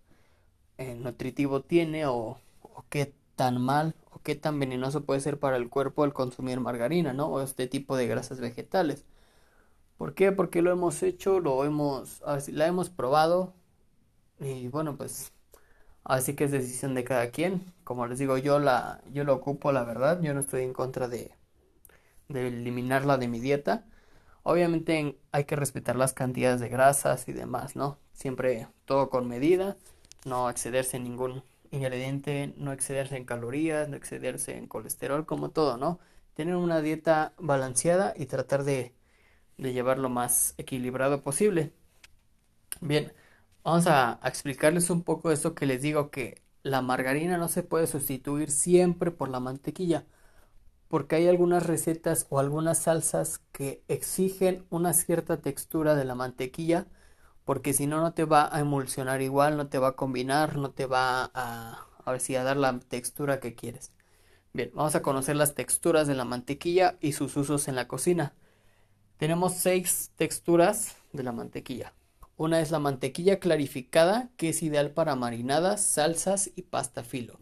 eh, 0.79 0.95
nutritivo 0.95 1.63
tiene 1.63 2.07
o, 2.07 2.41
qué 2.91 3.15
tan 3.37 3.61
mal 3.61 3.95
o 4.11 4.21
qué 4.23 4.35
tan 4.37 4.59
venenoso 4.61 5.05
puede 5.05 5.21
ser 5.21 5.39
para 5.39 5.57
el 5.57 5.69
cuerpo 5.71 6.05
el 6.05 6.13
consumir 6.13 6.61
margarina, 6.61 7.13
¿no? 7.13 7.27
O 7.29 7.43
este 7.43 7.67
tipo 7.69 7.97
de 7.97 8.07
grasas 8.07 8.41
vegetales. 8.41 9.05
¿Por 9.97 10.15
qué? 10.15 10.33
Porque 10.33 10.63
lo 10.63 10.71
hemos 10.71 11.03
hecho, 11.03 11.41
lo 11.41 11.65
hemos, 11.65 12.23
la 12.49 12.67
hemos 12.67 12.91
probado, 12.91 13.55
y 14.41 14.69
bueno, 14.69 14.97
pues 14.97 15.33
así 16.05 16.35
que 16.37 16.45
es 16.45 16.53
decisión 16.53 16.95
de 16.95 17.05
cada 17.05 17.31
quien. 17.31 17.73
Como 17.85 18.07
les 18.07 18.19
digo, 18.19 18.39
yo 18.39 18.59
la 18.59 19.03
yo 19.13 19.25
lo 19.25 19.35
ocupo, 19.35 19.73
la 19.73 19.85
verdad. 19.85 20.21
Yo 20.23 20.35
no 20.35 20.41
estoy 20.41 20.63
en 20.65 20.73
contra 20.75 21.09
de, 21.09 21.33
de 22.29 22.49
eliminarla 22.49 23.19
de 23.19 23.29
mi 23.29 23.41
dieta. 23.41 23.87
Obviamente 24.45 25.19
hay 25.33 25.45
que 25.45 25.57
respetar 25.57 25.97
las 25.97 26.13
cantidades 26.15 26.61
de 26.61 26.69
grasas 26.69 27.29
y 27.29 27.33
demás, 27.33 27.77
¿no? 27.77 27.99
Siempre 28.13 28.69
todo 28.87 29.11
con 29.11 29.29
medida, 29.29 29.77
no 30.27 30.51
excederse 30.51 30.99
en 30.99 31.05
ningún 31.05 31.45
ingrediente, 31.71 32.55
no 32.57 32.73
excederse 32.73 33.17
en 33.17 33.25
calorías, 33.27 33.89
no 33.89 33.97
excederse 33.97 34.57
en 34.59 34.69
colesterol, 34.69 35.27
como 35.27 35.51
todo, 35.51 35.77
¿no? 35.79 36.01
Tener 36.35 36.57
una 36.57 36.81
dieta 36.83 37.35
balanceada 37.39 38.15
y 38.17 38.27
tratar 38.27 38.65
de, 38.65 38.95
de 39.59 39.73
llevar 39.75 39.99
lo 39.99 40.09
más 40.11 40.55
equilibrado 40.59 41.23
posible. 41.23 41.73
Bien, 42.81 43.13
Vamos 43.65 43.87
a, 43.87 44.21
explicarles 44.25 44.91
un 44.91 45.03
poco 45.03 45.31
esto 45.31 45.55
que 45.55 45.67
les 45.67 45.83
digo 45.83 46.11
que 46.11 46.43
la 46.63 46.83
margarina 46.83 47.37
no 47.39 47.49
se 47.49 47.63
puede 47.63 47.87
sustituir 47.87 48.51
siempre 48.51 49.11
por 49.11 49.29
la 49.29 49.41
mantequilla 49.41 50.07
porque 50.89 51.17
hay 51.17 51.29
algunas 51.29 51.67
recetas 51.67 52.27
o 52.31 52.39
algunas 52.41 52.79
salsas 52.79 53.41
que 53.53 53.85
exigen 53.89 54.67
una 54.71 54.93
cierta 54.95 55.41
textura 55.43 55.95
de 55.97 56.05
la 56.05 56.15
mantequilla 56.15 56.87
porque 57.45 57.73
si 57.75 57.87
no 57.87 58.01
no 58.01 58.15
te 58.15 58.25
va 58.25 58.55
a 58.55 58.61
emulsionar 58.61 59.23
igual, 59.23 59.57
no 59.57 59.69
te 59.69 59.79
va 59.79 59.89
a 59.89 59.97
combinar, 59.97 60.57
no 60.57 60.71
te 60.73 60.87
va 60.87 61.31
a 61.35 61.89
a 62.09 62.13
ver 62.13 62.21
si 62.21 62.37
a 62.37 62.45
dar 62.45 62.57
la 62.57 62.79
textura 62.81 63.41
que 63.41 63.55
quieres. 63.55 63.93
Bien, 64.53 64.71
vamos 64.75 64.95
a 64.95 65.03
conocer 65.03 65.37
las 65.37 65.55
texturas 65.55 66.07
de 66.09 66.15
la 66.15 66.25
mantequilla 66.25 66.99
y 67.01 67.13
sus 67.13 67.37
usos 67.37 67.69
en 67.69 67.77
la 67.77 67.89
cocina. 67.89 68.35
Tenemos 69.19 69.55
seis 69.57 70.13
texturas 70.17 70.97
de 71.13 71.23
la 71.25 71.33
mantequilla. 71.33 71.95
Una 72.39 72.61
es 72.61 72.71
la 72.71 72.79
mantequilla 72.79 73.41
clarificada, 73.41 74.31
que 74.37 74.51
es 74.51 74.63
ideal 74.63 74.93
para 74.93 75.17
marinadas, 75.17 75.83
salsas 75.83 76.53
y 76.55 76.63
pasta 76.63 77.03
filo. 77.03 77.41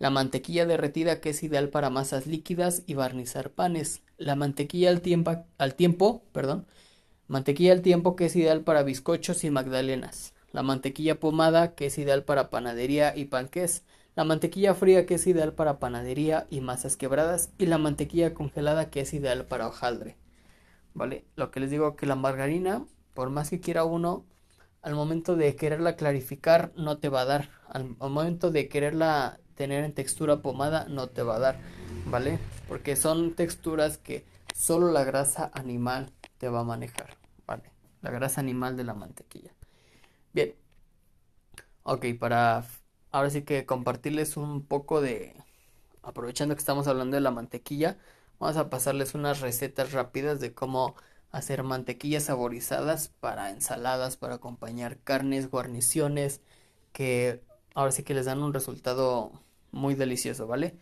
La 0.00 0.10
mantequilla 0.10 0.66
derretida, 0.66 1.20
que 1.20 1.30
es 1.30 1.44
ideal 1.44 1.68
para 1.68 1.88
masas 1.88 2.26
líquidas 2.26 2.82
y 2.84 2.94
barnizar 2.94 3.50
panes. 3.50 4.02
La 4.18 4.34
mantequilla 4.34 4.90
al 4.90 5.02
tiempo, 5.76 6.24
perdón. 6.32 6.66
Mantequilla 7.28 7.72
al 7.72 7.82
tiempo, 7.82 8.16
que 8.16 8.26
es 8.26 8.34
ideal 8.34 8.62
para 8.62 8.82
bizcochos 8.82 9.44
y 9.44 9.50
magdalenas. 9.50 10.34
La 10.50 10.64
mantequilla 10.64 11.20
pomada, 11.20 11.76
que 11.76 11.86
es 11.86 11.96
ideal 11.96 12.24
para 12.24 12.50
panadería 12.50 13.16
y 13.16 13.26
panqués. 13.26 13.84
La 14.16 14.24
mantequilla 14.24 14.74
fría, 14.74 15.06
que 15.06 15.14
es 15.14 15.28
ideal 15.28 15.52
para 15.52 15.78
panadería 15.78 16.48
y 16.50 16.60
masas 16.60 16.96
quebradas. 16.96 17.50
Y 17.56 17.66
la 17.66 17.78
mantequilla 17.78 18.34
congelada, 18.34 18.90
que 18.90 19.00
es 19.02 19.14
ideal 19.14 19.46
para 19.46 19.68
hojaldre. 19.68 20.16
¿Vale? 20.92 21.24
Lo 21.36 21.52
que 21.52 21.60
les 21.60 21.70
digo 21.70 21.94
que 21.94 22.06
la 22.06 22.16
margarina 22.16 22.84
por 23.14 23.30
más 23.30 23.50
que 23.50 23.60
quiera 23.60 23.84
uno, 23.84 24.26
al 24.82 24.94
momento 24.94 25.36
de 25.36 25.56
quererla 25.56 25.96
clarificar 25.96 26.72
no 26.76 26.98
te 26.98 27.08
va 27.08 27.22
a 27.22 27.24
dar. 27.24 27.48
Al, 27.68 27.96
momento 27.98 28.50
de 28.50 28.68
quererla 28.68 29.40
tener 29.54 29.84
en 29.84 29.94
textura 29.94 30.42
pomada 30.42 30.86
no 30.88 31.08
te 31.08 31.22
va 31.22 31.36
a 31.36 31.38
dar, 31.38 31.58
¿vale? 32.06 32.38
Porque 32.68 32.96
son 32.96 33.34
texturas 33.34 33.96
que 33.98 34.24
solo 34.54 34.92
la 34.92 35.04
grasa 35.04 35.50
animal 35.54 36.12
te 36.38 36.48
va 36.48 36.60
a 36.60 36.64
manejar, 36.64 37.16
¿vale? 37.46 37.70
La 38.02 38.10
grasa 38.10 38.40
animal 38.40 38.76
de 38.76 38.84
la 38.84 38.94
mantequilla. 38.94 39.52
Bien. 40.32 40.54
Ok, 41.84 42.06
para 42.18 42.64
ahora 43.10 43.30
sí 43.30 43.42
que 43.42 43.64
compartirles 43.64 44.36
un 44.36 44.64
poco 44.66 45.00
de... 45.00 45.34
Aprovechando 46.02 46.54
que 46.54 46.58
estamos 46.58 46.86
hablando 46.88 47.14
de 47.14 47.22
la 47.22 47.30
mantequilla, 47.30 47.96
vamos 48.38 48.56
a 48.58 48.68
pasarles 48.68 49.14
unas 49.14 49.40
recetas 49.40 49.92
rápidas 49.92 50.40
de 50.40 50.52
cómo 50.52 50.96
hacer 51.34 51.64
mantequillas 51.64 52.24
saborizadas 52.24 53.08
para 53.08 53.50
ensaladas, 53.50 54.16
para 54.16 54.36
acompañar 54.36 54.98
carnes, 54.98 55.50
guarniciones, 55.50 56.40
que 56.92 57.42
ahora 57.74 57.90
sí 57.90 58.04
que 58.04 58.14
les 58.14 58.26
dan 58.26 58.40
un 58.40 58.54
resultado 58.54 59.32
muy 59.72 59.96
delicioso, 59.96 60.46
¿vale? 60.46 60.76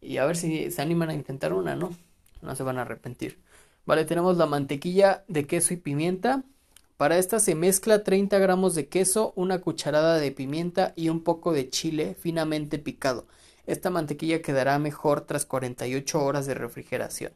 Y 0.00 0.16
a 0.16 0.26
ver 0.26 0.36
si 0.36 0.72
se 0.72 0.82
animan 0.82 1.10
a 1.10 1.14
intentar 1.14 1.52
una, 1.52 1.76
¿no? 1.76 1.94
No 2.42 2.56
se 2.56 2.64
van 2.64 2.78
a 2.78 2.82
arrepentir. 2.82 3.38
Vale, 3.86 4.04
tenemos 4.04 4.36
la 4.36 4.46
mantequilla 4.46 5.24
de 5.28 5.46
queso 5.46 5.72
y 5.72 5.76
pimienta. 5.76 6.42
Para 6.96 7.18
esta 7.18 7.38
se 7.38 7.54
mezcla 7.54 8.02
30 8.02 8.38
gramos 8.40 8.74
de 8.74 8.88
queso, 8.88 9.32
una 9.36 9.60
cucharada 9.60 10.18
de 10.18 10.32
pimienta 10.32 10.94
y 10.96 11.10
un 11.10 11.22
poco 11.22 11.52
de 11.52 11.70
chile 11.70 12.16
finamente 12.18 12.80
picado. 12.80 13.28
Esta 13.66 13.90
mantequilla 13.90 14.42
quedará 14.42 14.80
mejor 14.80 15.20
tras 15.20 15.46
48 15.46 16.24
horas 16.24 16.46
de 16.46 16.54
refrigeración. 16.54 17.32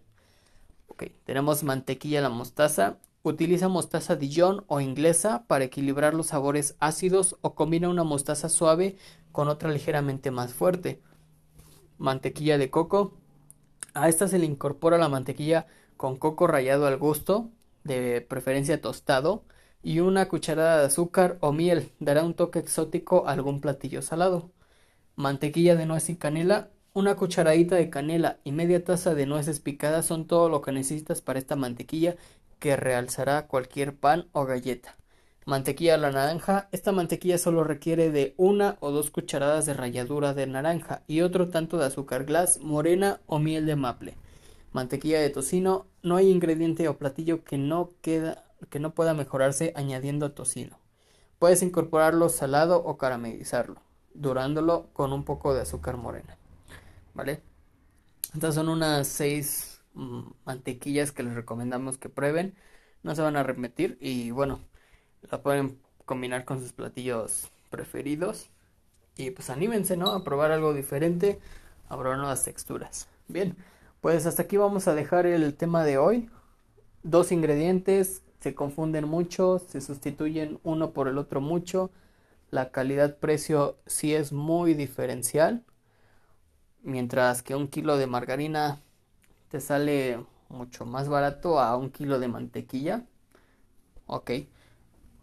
Tenemos 1.25 1.63
mantequilla 1.63 2.21
la 2.21 2.29
mostaza. 2.29 2.99
Utiliza 3.23 3.69
mostaza 3.69 4.15
Dijon 4.15 4.65
o 4.69 4.81
inglesa 4.81 5.45
para 5.47 5.65
equilibrar 5.65 6.15
los 6.15 6.29
sabores 6.29 6.77
ácidos 6.79 7.37
o 7.41 7.55
combina 7.55 7.89
una 7.89 8.05
mostaza 8.05 8.49
suave 8.49 8.97
con 9.33 9.49
otra 9.49 9.71
ligeramente 9.71 10.31
más 10.31 10.55
fuerte. 10.55 11.03
Mantequilla 11.99 12.57
de 12.57 12.71
coco. 12.71 13.15
A 13.95 14.09
esta 14.09 14.29
se 14.29 14.39
le 14.39 14.47
incorpora 14.47 14.99
la 14.99 15.09
mantequilla 15.09 15.67
con 15.97 16.17
coco 16.17 16.47
rallado 16.47 16.87
al 16.87 16.99
gusto, 16.99 17.51
de 17.85 18.21
preferencia 18.21 18.81
tostado, 18.81 19.45
y 19.83 20.01
una 20.01 20.29
cucharada 20.29 20.81
de 20.81 20.87
azúcar 20.87 21.39
o 21.41 21.53
miel 21.53 21.93
dará 22.01 22.25
un 22.25 22.35
toque 22.35 22.59
exótico 22.59 23.27
a 23.27 23.33
algún 23.33 23.61
platillo 23.61 24.03
salado. 24.03 24.51
Mantequilla 25.15 25.77
de 25.77 25.87
nuez 25.87 26.11
y 26.11 26.17
canela 26.17 26.71
una 26.97 27.15
cucharadita 27.15 27.77
de 27.77 27.91
canela 27.91 28.39
y 28.43 28.53
media 28.53 28.83
taza 28.83 29.15
de 29.15 29.27
nueces 29.27 29.61
picadas 29.61 30.07
son 30.07 30.27
todo 30.27 30.49
lo 30.49 30.63
que 30.63 30.73
necesitas 30.73 31.21
para 31.21 31.39
esta 31.39 31.55
mantequilla 31.55 32.17
que 32.59 32.75
realzará 32.75 33.49
cualquier 33.49 33.95
pan 33.95 34.29
o 34.33 34.47
galleta. 34.47 34.97
Mantequilla 35.45 35.97
a 35.97 35.99
la 35.99 36.11
naranja. 36.11 36.71
Esta 36.73 36.93
mantequilla 36.93 37.37
solo 37.37 37.65
requiere 37.65 38.11
de 38.11 38.33
una 38.39 38.79
o 38.81 38.93
dos 38.93 39.11
cucharadas 39.11 39.67
de 39.67 39.75
ralladura 39.75 40.33
de 40.33 40.47
naranja 40.47 41.03
y 41.07 41.21
otro 41.21 41.51
tanto 41.51 41.77
de 41.77 41.85
azúcar 41.85 42.25
glass, 42.25 42.61
morena 42.61 43.21
o 43.27 43.39
miel 43.41 43.67
de 43.67 43.77
maple. 43.77 44.17
Mantequilla 44.73 45.21
de 45.21 45.29
tocino. 45.29 45.85
No 46.03 46.17
hay 46.17 46.31
ingrediente 46.31 46.89
o 46.89 46.97
platillo 46.97 47.45
que 47.45 47.59
no, 47.59 47.91
queda, 48.01 48.47
que 48.71 48.81
no 48.81 48.95
pueda 48.95 49.13
mejorarse 49.13 49.75
añadiendo 49.77 50.33
tocino. 50.33 50.79
Puedes 51.39 51.61
incorporarlo 51.61 52.31
salado 52.31 52.83
o 52.83 52.97
caramelizarlo, 52.97 53.83
durándolo 54.15 54.89
con 54.95 55.13
un 55.13 55.27
poco 55.27 55.53
de 55.53 55.61
azúcar 55.61 55.99
morena. 55.99 56.36
¿Vale? 57.17 57.43
Estas 58.35 58.55
son 58.55 58.69
unas 58.69 59.09
seis 59.09 59.81
mm, 59.95 60.21
mantequillas 60.45 61.11
que 61.11 61.23
les 61.23 61.35
recomendamos 61.35 61.99
que 61.99 62.09
prueben. 62.09 62.55
No 63.03 63.15
se 63.15 63.23
van 63.23 63.37
a 63.37 63.43
repetir 63.43 63.97
y 64.01 64.31
bueno, 64.31 64.61
la 65.31 65.43
pueden 65.43 65.81
combinar 66.05 66.45
con 66.45 66.61
sus 66.61 66.73
platillos 66.73 67.49
preferidos. 67.71 68.51
Y 69.17 69.31
pues 69.31 69.49
anímense, 69.49 69.97
¿no? 69.97 70.11
A 70.11 70.25
probar 70.25 70.53
algo 70.53 70.75
diferente, 70.75 71.41
a 71.89 71.97
probar 71.99 72.19
nuevas 72.19 72.45
texturas. 72.45 73.09
Bien, 73.29 73.57
pues 74.03 74.27
hasta 74.27 74.43
aquí 74.43 74.59
vamos 74.59 74.87
a 74.87 74.95
dejar 74.95 75.27
el 75.27 75.55
tema 75.55 75.85
de 75.85 75.97
hoy. 75.97 76.31
Dos 77.03 77.33
ingredientes 77.33 78.23
se 78.41 78.55
confunden 78.55 79.09
mucho, 79.09 79.59
se 79.59 79.81
sustituyen 79.81 80.61
uno 80.63 80.91
por 80.93 81.09
el 81.09 81.17
otro 81.17 81.41
mucho. 81.41 81.91
La 82.51 82.71
calidad-precio 82.71 83.79
sí 83.87 84.15
es 84.15 84.33
muy 84.33 84.75
diferencial 84.75 85.65
mientras 86.87 87.43
que 87.43 87.55
un 87.55 87.69
kilo 87.69 87.99
de 87.99 88.07
margarina 88.07 88.81
te 89.49 89.61
sale 89.61 90.25
mucho 90.49 90.87
más 90.87 91.09
barato 91.09 91.61
a 91.61 91.77
un 91.77 91.91
kilo 91.91 92.19
de 92.19 92.29
mantequilla. 92.29 93.05
Ok. 94.07 94.31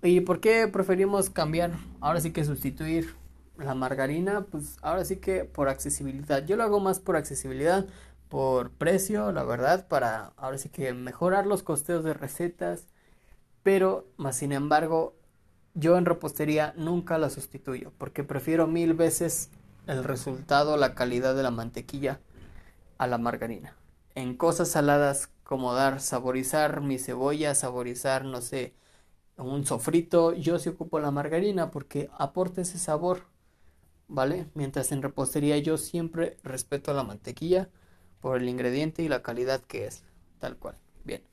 ¿Y 0.03 0.21
por 0.21 0.41
qué 0.41 0.67
preferimos 0.67 1.29
cambiar? 1.29 1.71
Ahora 2.01 2.19
sí 2.21 2.31
que 2.31 2.43
sustituir 2.43 3.15
la 3.57 3.73
margarina, 3.75 4.45
pues 4.51 4.77
ahora 4.81 5.05
sí 5.05 5.17
que 5.17 5.45
por 5.45 5.69
accesibilidad. 5.69 6.45
Yo 6.45 6.57
lo 6.57 6.63
hago 6.63 6.79
más 6.79 6.99
por 6.99 7.15
accesibilidad, 7.15 7.85
por 8.29 8.71
precio, 8.71 9.31
la 9.31 9.43
verdad, 9.43 9.87
para 9.87 10.33
ahora 10.37 10.57
sí 10.57 10.69
que 10.69 10.93
mejorar 10.93 11.45
los 11.45 11.63
costeos 11.63 12.03
de 12.03 12.13
recetas. 12.13 12.87
Pero, 13.63 14.05
más 14.17 14.35
sin 14.35 14.51
embargo, 14.51 15.15
yo 15.73 15.97
en 15.97 16.05
repostería 16.05 16.73
nunca 16.77 17.17
la 17.17 17.29
sustituyo, 17.29 17.93
porque 17.97 18.23
prefiero 18.25 18.67
mil 18.67 18.93
veces 18.93 19.49
el 19.87 20.03
resultado, 20.03 20.77
la 20.77 20.95
calidad 20.95 21.35
de 21.35 21.43
la 21.43 21.51
mantequilla 21.51 22.19
a 22.97 23.07
la 23.07 23.17
margarina. 23.17 23.75
En 24.15 24.37
cosas 24.37 24.69
saladas 24.69 25.29
como 25.43 25.73
dar, 25.73 25.99
saborizar 25.99 26.81
mi 26.81 26.99
cebolla, 26.99 27.55
saborizar, 27.55 28.25
no 28.25 28.41
sé, 28.41 28.73
un 29.37 29.65
sofrito, 29.65 30.33
yo 30.33 30.59
sí 30.59 30.69
ocupo 30.69 30.99
la 30.99 31.11
margarina 31.11 31.71
porque 31.71 32.09
aporta 32.17 32.61
ese 32.61 32.77
sabor, 32.77 33.23
¿vale? 34.07 34.47
Mientras 34.53 34.91
en 34.91 35.01
repostería 35.01 35.57
yo 35.57 35.77
siempre 35.77 36.37
respeto 36.43 36.93
la 36.93 37.03
mantequilla 37.03 37.69
por 38.19 38.37
el 38.37 38.47
ingrediente 38.47 39.03
y 39.03 39.09
la 39.09 39.23
calidad 39.23 39.61
que 39.61 39.85
es, 39.85 40.03
tal 40.39 40.57
cual. 40.57 40.77
Bien. 41.03 41.23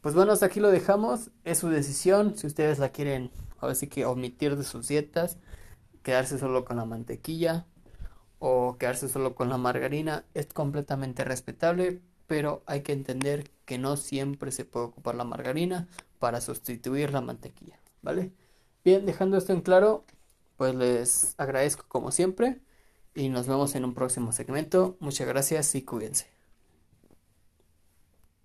Pues 0.00 0.14
bueno, 0.14 0.32
hasta 0.32 0.46
aquí 0.46 0.60
lo 0.60 0.70
dejamos, 0.70 1.30
es 1.44 1.58
su 1.58 1.68
decisión, 1.68 2.36
si 2.36 2.46
ustedes 2.46 2.78
la 2.78 2.90
quieren, 2.90 3.30
ahora 3.58 3.74
sí 3.74 3.88
que 3.88 4.06
omitir 4.06 4.56
de 4.56 4.64
sus 4.64 4.88
dietas, 4.88 5.38
quedarse 6.02 6.38
solo 6.38 6.64
con 6.64 6.76
la 6.76 6.84
mantequilla, 6.84 7.66
o 8.40 8.76
quedarse 8.78 9.08
solo 9.08 9.36
con 9.36 9.48
la 9.48 9.58
margarina 9.58 10.24
es 10.34 10.46
completamente 10.46 11.22
respetable, 11.24 12.00
pero 12.26 12.62
hay 12.66 12.80
que 12.82 12.92
entender 12.92 13.50
que 13.66 13.78
no 13.78 13.96
siempre 13.96 14.50
se 14.50 14.64
puede 14.64 14.86
ocupar 14.86 15.14
la 15.14 15.24
margarina 15.24 15.86
para 16.18 16.40
sustituir 16.40 17.12
la 17.12 17.20
mantequilla, 17.20 17.78
¿vale? 18.02 18.32
Bien, 18.84 19.06
dejando 19.06 19.36
esto 19.36 19.52
en 19.52 19.60
claro, 19.60 20.04
pues 20.56 20.74
les 20.74 21.34
agradezco 21.38 21.84
como 21.86 22.10
siempre 22.10 22.60
y 23.14 23.28
nos 23.28 23.46
vemos 23.46 23.74
en 23.74 23.84
un 23.84 23.94
próximo 23.94 24.32
segmento. 24.32 24.96
Muchas 25.00 25.28
gracias 25.28 25.74
y 25.74 25.82
cuídense. 25.82 26.39